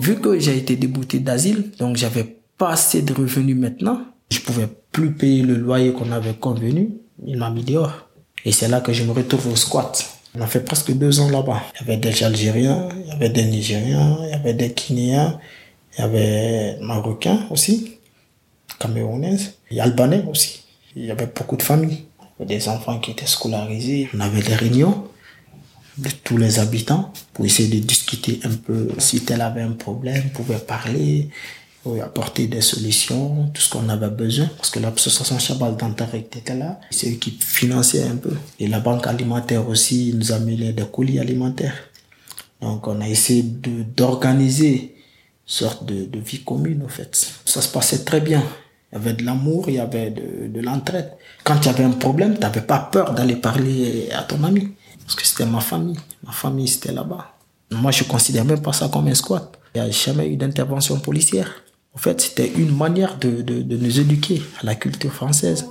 Vu 0.00 0.16
que 0.16 0.36
j'ai 0.40 0.58
été 0.58 0.74
débouté 0.74 1.20
d'asile, 1.20 1.70
donc 1.78 1.96
j'avais 1.96 2.36
pas 2.58 2.70
assez 2.70 3.02
de 3.02 3.12
revenus 3.14 3.56
maintenant, 3.56 4.11
je 4.32 4.40
pouvais 4.40 4.68
plus 4.90 5.12
payer 5.12 5.42
le 5.42 5.54
loyer 5.54 5.92
qu'on 5.92 6.12
avait 6.12 6.34
convenu, 6.34 6.90
il 7.24 7.36
m'a 7.36 7.50
mis 7.50 7.64
dehors. 7.64 8.08
Et 8.44 8.52
c'est 8.52 8.68
là 8.68 8.80
que 8.80 8.92
je 8.92 9.04
me 9.04 9.12
retrouve 9.12 9.52
au 9.52 9.56
squat. 9.56 10.18
On 10.34 10.40
a 10.40 10.46
fait 10.46 10.60
presque 10.64 10.92
deux 10.92 11.20
ans 11.20 11.30
là-bas. 11.30 11.62
Il 11.74 11.80
y 11.80 11.90
avait 11.90 11.96
des 11.98 12.24
Algériens, 12.24 12.88
il 13.04 13.08
y 13.08 13.12
avait 13.12 13.28
des 13.28 13.44
Nigériens, 13.44 14.18
il 14.22 14.30
y 14.30 14.34
avait 14.34 14.54
des 14.54 14.72
Kinéens, 14.72 15.38
il 15.96 16.00
y 16.00 16.04
avait 16.04 16.78
Marocains 16.80 17.46
aussi, 17.50 17.98
Camerounaises, 18.78 19.54
et 19.70 19.80
Albanais 19.80 20.24
aussi. 20.28 20.62
Il 20.96 21.04
y 21.04 21.10
avait 21.10 21.26
beaucoup 21.26 21.56
de 21.56 21.62
familles. 21.62 22.04
Il 22.18 22.24
y 22.24 22.44
avait 22.44 22.58
des 22.58 22.68
enfants 22.68 22.98
qui 22.98 23.10
étaient 23.12 23.26
scolarisés. 23.26 24.08
On 24.14 24.20
avait 24.20 24.42
des 24.42 24.54
réunions 24.54 25.04
de 25.98 26.08
tous 26.24 26.38
les 26.38 26.58
habitants 26.58 27.12
pour 27.34 27.44
essayer 27.44 27.80
de 27.80 27.84
discuter 27.86 28.40
un 28.44 28.54
peu 28.54 28.88
si 28.98 29.20
tel 29.24 29.42
avait 29.42 29.62
un 29.62 29.72
problème, 29.72 30.30
pouvait 30.30 30.58
parler, 30.58 31.28
oui, 31.84 32.00
apporter 32.00 32.46
des 32.46 32.60
solutions, 32.60 33.50
tout 33.52 33.60
ce 33.60 33.70
qu'on 33.70 33.88
avait 33.88 34.10
besoin, 34.10 34.48
parce 34.56 34.70
que 34.70 34.78
l'association 34.78 35.38
Chabal 35.38 35.76
d'Antarek 35.76 36.36
était 36.36 36.54
là, 36.54 36.78
c'est 36.90 37.10
eux 37.10 37.16
qui 37.16 37.32
finançaient 37.32 38.04
un 38.04 38.16
peu. 38.16 38.34
Et 38.60 38.68
la 38.68 38.78
banque 38.78 39.06
alimentaire 39.06 39.68
aussi 39.68 40.14
nous 40.14 40.30
a 40.32 40.38
mis 40.38 40.56
des 40.56 40.84
colis 40.92 41.18
alimentaires. 41.18 41.74
Donc 42.60 42.86
on 42.86 43.00
a 43.00 43.08
essayé 43.08 43.42
d'organiser 43.42 44.74
une 44.74 44.88
sorte 45.44 45.84
de, 45.84 46.04
de, 46.04 46.18
vie 46.20 46.44
commune, 46.44 46.82
en 46.84 46.88
fait. 46.88 47.10
Ça 47.44 47.60
se 47.60 47.68
passait 47.68 48.04
très 48.04 48.20
bien. 48.20 48.44
Il 48.92 48.94
y 48.94 48.98
avait 48.98 49.14
de 49.14 49.24
l'amour, 49.24 49.64
il 49.68 49.74
y 49.74 49.80
avait 49.80 50.10
de, 50.10 50.46
de 50.46 50.60
l'entraide. 50.60 51.10
Quand 51.42 51.58
tu 51.58 51.68
avais 51.68 51.82
un 51.82 51.90
problème, 51.90 52.34
tu 52.34 52.40
n'avais 52.40 52.60
pas 52.60 52.78
peur 52.78 53.12
d'aller 53.12 53.36
parler 53.36 54.08
à 54.12 54.22
ton 54.22 54.44
ami. 54.44 54.68
Parce 55.04 55.16
que 55.16 55.26
c'était 55.26 55.46
ma 55.46 55.60
famille. 55.60 55.98
Ma 56.24 56.30
famille, 56.30 56.68
c'était 56.68 56.92
là-bas. 56.92 57.34
Moi, 57.72 57.90
je 57.90 58.04
ne 58.04 58.08
considère 58.08 58.44
même 58.44 58.62
pas 58.62 58.72
ça 58.72 58.88
comme 58.88 59.08
un 59.08 59.14
squat. 59.14 59.58
Il 59.74 59.82
n'y 59.82 59.88
a 59.88 59.90
jamais 59.90 60.28
eu 60.28 60.36
d'intervention 60.36 61.00
policière. 61.00 61.61
En 61.94 61.98
fait, 61.98 62.20
c'était 62.20 62.48
une 62.48 62.74
manière 62.74 63.18
de, 63.18 63.42
de, 63.42 63.60
de, 63.60 63.76
nous 63.76 64.00
éduquer 64.00 64.42
à 64.60 64.66
la 64.66 64.74
culture 64.74 65.12
française. 65.12 65.66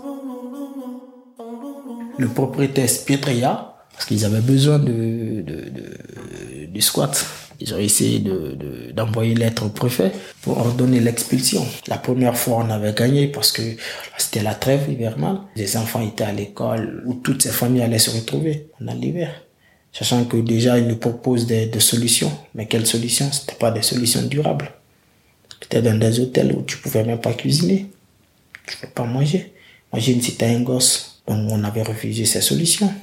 Le 2.17 2.27
propriétaire 2.27 2.89
Pietria, 3.05 3.75
parce 3.93 4.05
qu'ils 4.05 4.23
avaient 4.25 4.41
besoin 4.41 4.77
de, 4.77 5.41
de, 5.41 6.67
de, 6.67 6.79
squat, 6.79 7.25
ils 7.59 7.73
ont 7.73 7.79
essayé 7.79 8.23
d'envoyer 8.93 9.33
de, 9.33 9.39
lettre 9.39 9.65
au 9.65 9.69
préfet 9.69 10.11
pour 10.43 10.59
ordonner 10.59 10.99
l'expulsion. 10.99 11.65
La 11.87 11.97
première 11.97 12.37
fois, 12.37 12.63
on 12.65 12.69
avait 12.69 12.93
gagné 12.93 13.27
parce 13.27 13.51
que 13.51 13.63
c'était 14.17 14.43
la 14.43 14.53
trêve 14.53 14.91
hivernale. 14.91 15.39
Les 15.55 15.75
enfants 15.75 16.01
étaient 16.01 16.23
à 16.23 16.31
l'école 16.31 17.03
où 17.07 17.15
toutes 17.15 17.41
ces 17.41 17.51
familles 17.51 17.81
allaient 17.83 17.99
se 17.99 18.11
retrouver 18.11 18.69
pendant 18.77 18.93
l'hiver. 18.93 19.31
Sachant 19.91 20.23
que 20.25 20.37
déjà, 20.37 20.77
ils 20.77 20.87
nous 20.87 20.97
proposent 20.97 21.47
des, 21.47 21.65
des 21.65 21.79
solutions. 21.79 22.31
Mais 22.53 22.67
quelles 22.67 22.87
solutions? 22.87 23.31
C'était 23.31 23.55
pas 23.55 23.71
des 23.71 23.81
solutions 23.81 24.21
durables. 24.21 24.71
C'était 25.71 25.89
dans 25.89 25.97
des 25.97 26.19
hôtels 26.19 26.53
où 26.53 26.63
tu 26.63 26.75
pouvais 26.79 27.05
même 27.05 27.21
pas 27.21 27.31
cuisiner. 27.31 27.89
Tu 28.67 28.75
peux 28.75 28.89
pas 28.89 29.05
manger. 29.05 29.53
Imagine 29.93 30.21
si 30.21 30.35
tu 30.35 30.43
un 30.43 30.59
gosse. 30.59 31.21
Donc 31.25 31.49
on 31.49 31.63
avait 31.63 31.83
refusé 31.83 32.25
ces 32.25 32.41
solutions. 32.41 32.93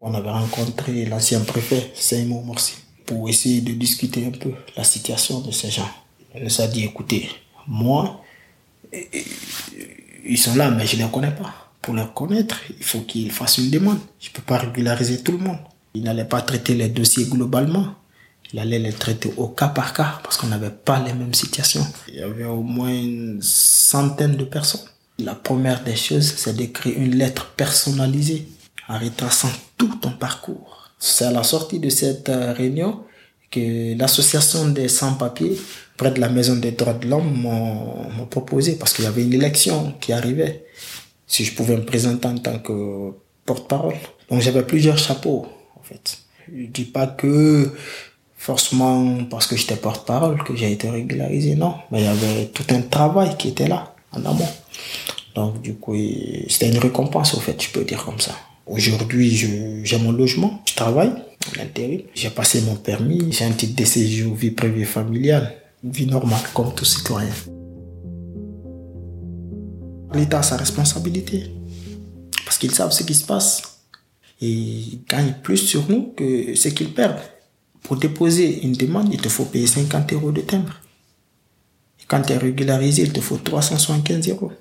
On 0.00 0.14
avait 0.14 0.30
rencontré 0.30 1.06
l'ancien 1.06 1.40
préfet, 1.40 1.90
Seymour 1.96 2.44
Morsi, 2.44 2.74
pour 3.04 3.28
essayer 3.28 3.62
de 3.62 3.72
discuter 3.72 4.24
un 4.26 4.30
peu 4.30 4.52
la 4.76 4.84
situation 4.84 5.40
de 5.40 5.50
ces 5.50 5.70
gens. 5.70 5.90
Il 6.36 6.44
nous 6.44 6.60
a 6.60 6.68
dit, 6.68 6.84
écoutez, 6.84 7.28
moi, 7.66 8.22
ils 10.24 10.38
sont 10.38 10.54
là, 10.54 10.70
mais 10.70 10.86
je 10.86 10.96
ne 10.96 11.02
les 11.02 11.10
connais 11.10 11.34
pas. 11.34 11.72
Pour 11.82 11.94
les 11.94 12.04
connaître, 12.14 12.60
il 12.78 12.84
faut 12.84 13.00
qu'ils 13.00 13.32
fassent 13.32 13.58
une 13.58 13.70
demande. 13.70 13.98
Je 14.20 14.28
ne 14.28 14.34
peux 14.34 14.42
pas 14.42 14.58
régulariser 14.58 15.20
tout 15.20 15.32
le 15.32 15.38
monde. 15.38 15.58
Il 15.94 16.04
n'allait 16.04 16.24
pas 16.26 16.42
traiter 16.42 16.74
les 16.74 16.90
dossiers 16.90 17.24
globalement. 17.24 17.96
Il 18.52 18.58
allait 18.58 18.78
les 18.78 18.92
traiter 18.92 19.32
au 19.36 19.48
cas 19.48 19.68
par 19.68 19.92
cas 19.92 20.20
parce 20.22 20.36
qu'on 20.36 20.48
n'avait 20.48 20.70
pas 20.70 21.00
les 21.00 21.12
mêmes 21.12 21.34
situations. 21.34 21.86
Il 22.08 22.16
y 22.16 22.22
avait 22.22 22.44
au 22.44 22.62
moins 22.62 22.90
une 22.90 23.40
centaine 23.42 24.36
de 24.36 24.44
personnes. 24.44 24.80
La 25.18 25.34
première 25.34 25.84
des 25.84 25.96
choses, 25.96 26.34
c'est 26.36 26.56
d'écrire 26.56 26.94
une 26.96 27.14
lettre 27.16 27.52
personnalisée 27.56 28.48
en 28.88 28.98
retraçant 28.98 29.50
tout 29.76 29.94
ton 29.96 30.10
parcours. 30.12 30.90
C'est 30.98 31.26
à 31.26 31.30
la 31.30 31.42
sortie 31.44 31.78
de 31.78 31.90
cette 31.90 32.28
euh, 32.28 32.52
réunion 32.52 33.04
que 33.50 33.96
l'association 33.98 34.68
des 34.68 34.88
sans-papiers 34.88 35.58
près 35.96 36.10
de 36.10 36.20
la 36.20 36.28
maison 36.28 36.56
des 36.56 36.72
droits 36.72 36.94
de 36.94 37.08
l'homme 37.08 37.32
m'ont 37.42 38.26
proposé 38.26 38.76
parce 38.76 38.92
qu'il 38.92 39.04
y 39.04 39.08
avait 39.08 39.22
une 39.22 39.34
élection 39.34 39.94
qui 40.00 40.12
arrivait 40.12 40.64
si 41.26 41.44
je 41.44 41.54
pouvais 41.54 41.76
me 41.76 41.84
présenter 41.84 42.28
en 42.28 42.38
tant 42.38 42.58
que 42.58 43.12
porte-parole. 43.44 43.96
Donc 44.30 44.40
j'avais 44.40 44.62
plusieurs 44.62 44.98
chapeaux 44.98 45.46
en 45.76 45.82
fait. 45.82 46.18
Je 46.52 46.66
dis 46.66 46.84
pas 46.84 47.06
que 47.06 47.72
forcément 48.40 49.24
parce 49.24 49.46
que 49.46 49.54
j'étais 49.54 49.76
porte-parole 49.76 50.42
que 50.42 50.56
j'ai 50.56 50.72
été 50.72 50.88
régularisé, 50.88 51.54
non. 51.56 51.74
Mais 51.90 52.00
il 52.00 52.04
y 52.06 52.08
avait 52.08 52.46
tout 52.46 52.64
un 52.70 52.80
travail 52.80 53.36
qui 53.36 53.48
était 53.48 53.68
là, 53.68 53.94
en 54.12 54.24
amont. 54.24 54.48
Donc, 55.34 55.60
du 55.60 55.74
coup, 55.74 55.94
c'était 56.48 56.70
une 56.70 56.78
récompense, 56.78 57.34
au 57.34 57.40
fait, 57.40 57.62
je 57.62 57.70
peux 57.70 57.84
dire 57.84 58.02
comme 58.02 58.18
ça. 58.18 58.32
Aujourd'hui, 58.66 59.28
j'ai 59.84 59.98
mon 59.98 60.12
logement, 60.12 60.62
je 60.66 60.74
travaille. 60.74 61.12
J'ai 62.14 62.30
passé 62.30 62.62
mon 62.62 62.76
permis, 62.76 63.30
j'ai 63.30 63.44
un 63.44 63.52
titre 63.52 63.76
de 63.76 63.84
séjour 63.84 64.34
vie 64.34 64.50
privée 64.50 64.84
familiale, 64.84 65.52
vie 65.84 66.06
normale 66.06 66.40
comme 66.54 66.74
tout 66.74 66.84
citoyen. 66.84 67.32
L'État 70.14 70.38
a 70.38 70.42
sa 70.42 70.56
responsabilité 70.56 71.50
parce 72.44 72.58
qu'ils 72.58 72.72
savent 72.72 72.92
ce 72.92 73.04
qui 73.04 73.14
se 73.14 73.24
passe 73.24 73.62
ils 74.40 75.02
gagnent 75.08 75.34
plus 75.42 75.58
sur 75.58 75.88
nous 75.90 76.14
que 76.16 76.54
ce 76.54 76.68
qu'ils 76.68 76.94
perdent. 76.94 77.20
Pour 77.82 77.96
déposer 77.96 78.62
une 78.62 78.72
demande, 78.72 79.12
il 79.12 79.20
te 79.20 79.28
faut 79.28 79.44
payer 79.44 79.66
50 79.66 80.12
euros 80.12 80.32
de 80.32 80.40
timbre. 80.40 80.80
Et 82.00 82.04
quand 82.06 82.22
tu 82.22 82.32
es 82.32 82.38
régularisé, 82.38 83.02
il 83.02 83.12
te 83.12 83.20
faut 83.20 83.38
375 83.38 84.28
euros. 84.28 84.52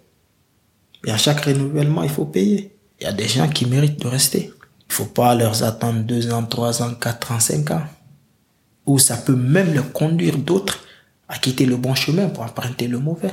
Et 1.06 1.12
à 1.12 1.18
chaque 1.18 1.42
renouvellement, 1.42 2.04
il 2.04 2.10
faut 2.10 2.26
payer. 2.26 2.76
Il 3.00 3.06
y 3.06 3.08
a 3.08 3.14
des 3.14 3.28
gens 3.28 3.48
qui 3.48 3.66
méritent 3.66 4.02
de 4.02 4.08
rester. 4.08 4.52
Il 4.88 4.94
faut 4.94 5.06
pas 5.06 5.36
leur 5.36 5.64
attendre 5.64 6.02
2 6.04 6.32
ans, 6.34 6.44
3 6.44 6.82
ans, 6.82 6.94
4 6.96 7.32
ans, 7.32 7.40
5 7.40 7.72
ans. 7.72 7.84
Ou 8.86 9.00
ça 9.00 9.18
peut 9.18 9.36
même 9.36 9.74
le 9.74 9.84
conduire 9.84 10.38
d'autres 10.38 10.80
à 11.28 11.38
quitter 11.38 11.66
le 11.66 11.78
bon 11.78 11.94
chemin 11.96 12.28
pour 12.28 12.44
emprunter 12.44 12.88
le 12.88 13.00
mauvais. 13.00 13.32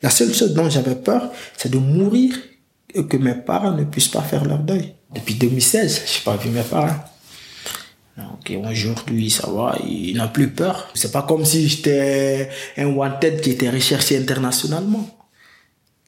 La 0.00 0.10
seule 0.10 0.32
chose 0.32 0.54
dont 0.54 0.70
j'avais 0.70 0.94
peur, 0.94 1.32
c'est 1.56 1.70
de 1.70 1.78
mourir 1.78 2.36
et 2.94 3.04
que 3.06 3.16
mes 3.16 3.34
parents 3.34 3.72
ne 3.72 3.84
puissent 3.84 4.08
pas 4.08 4.22
faire 4.22 4.44
leur 4.44 4.60
deuil. 4.60 4.94
Depuis 5.12 5.34
2016, 5.34 6.02
je 6.06 6.18
n'ai 6.18 6.24
pas 6.24 6.36
vu 6.36 6.50
mes 6.50 6.62
parents. 6.62 7.04
Donc 8.18 8.52
aujourd'hui, 8.68 9.30
ça 9.30 9.48
va, 9.48 9.76
il 9.86 10.16
n'a 10.16 10.26
plus 10.26 10.48
peur. 10.50 10.88
C'est 10.94 11.12
pas 11.12 11.22
comme 11.22 11.44
si 11.44 11.68
j'étais 11.68 12.50
un 12.76 12.86
wanted 12.86 13.40
qui 13.40 13.52
était 13.52 13.70
recherché 13.70 14.18
internationalement. 14.18 15.08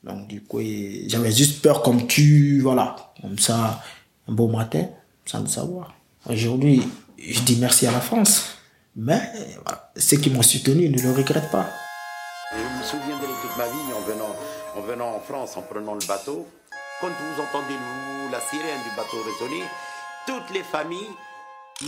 Donc 0.02 0.26
du 0.26 0.42
coup, 0.42 0.60
j'avais 1.06 1.30
juste 1.30 1.62
peur 1.62 1.82
comme 1.82 2.08
tu, 2.08 2.60
voilà, 2.62 3.12
comme 3.22 3.38
ça, 3.38 3.80
un 4.28 4.32
beau 4.32 4.48
matin, 4.48 4.86
sans 5.24 5.40
le 5.40 5.46
savoir. 5.46 5.94
Aujourd'hui, 6.28 6.82
je 7.16 7.40
dis 7.42 7.56
merci 7.60 7.86
à 7.86 7.92
la 7.92 8.00
France, 8.00 8.56
mais 8.96 9.20
ceux 9.96 10.16
qui 10.16 10.30
m'ont 10.30 10.42
soutenu 10.42 10.88
ne 10.88 11.00
le 11.00 11.12
regrettent 11.12 11.52
pas. 11.52 11.68
Je 12.52 12.58
me 12.58 12.82
souviendrai 12.82 13.28
toute 13.40 13.56
ma 13.56 13.66
vie 13.66 13.92
en 13.94 14.00
venant, 14.10 14.34
en 14.76 14.80
venant 14.80 15.14
en 15.14 15.20
France, 15.20 15.56
en 15.56 15.62
prenant 15.62 15.94
le 15.94 16.04
bateau. 16.08 16.48
Quand 17.00 17.08
vous 17.08 17.42
entendez 17.42 17.78
la 18.32 18.40
sirène 18.40 18.82
du 18.82 18.96
bateau 18.96 19.16
résonner, 19.22 19.62
toutes 20.26 20.52
les 20.52 20.64
familles 20.64 21.08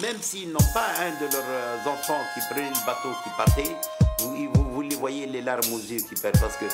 même 0.00 0.16
s'ils 0.20 0.50
n'ont 0.50 0.70
pas 0.72 0.88
un 1.00 1.10
de 1.20 1.30
leurs 1.30 1.50
euh, 1.50 1.90
enfants 1.90 2.20
qui 2.34 2.40
prenait 2.50 2.68
le 2.68 2.86
bateau, 2.86 3.10
qui 3.22 3.30
partait, 3.36 3.76
vous, 4.20 4.72
vous, 4.72 4.82
les 4.82 4.96
voyez 4.96 5.26
les 5.26 5.42
larmes 5.42 5.70
aux 5.72 5.78
yeux 5.78 5.98
qui 5.98 6.14
perdent 6.20 6.40
parce 6.40 6.56
que 6.56 6.64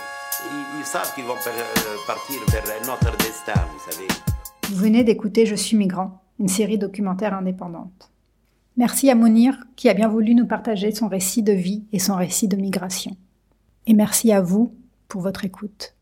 ils, 0.78 0.84
savent 0.84 1.12
qu'ils 1.14 1.24
vont 1.24 1.34
euh, 1.34 1.96
partir 2.06 2.36
vers 2.50 2.64
un 2.64 2.92
autre 2.92 3.16
destin, 3.18 3.54
vous 3.54 3.90
savez. 3.90 4.06
Vous 4.68 4.76
venez 4.76 5.02
d'écouter 5.02 5.46
Je 5.46 5.56
suis 5.56 5.76
migrant, 5.76 6.22
une 6.38 6.48
série 6.48 6.78
documentaire 6.78 7.34
indépendante. 7.34 8.10
Merci 8.76 9.10
à 9.10 9.16
Monir 9.16 9.64
qui 9.74 9.88
a 9.88 9.94
bien 9.94 10.06
voulu 10.06 10.36
nous 10.36 10.46
partager 10.46 10.92
son 10.92 11.08
récit 11.08 11.42
de 11.42 11.52
vie 11.52 11.84
et 11.92 11.98
son 11.98 12.14
récit 12.14 12.46
de 12.46 12.56
migration. 12.56 13.16
Et 13.86 13.94
merci 13.94 14.30
à 14.30 14.40
vous 14.40 14.72
pour 15.08 15.22
votre 15.22 15.44
écoute. 15.44 15.94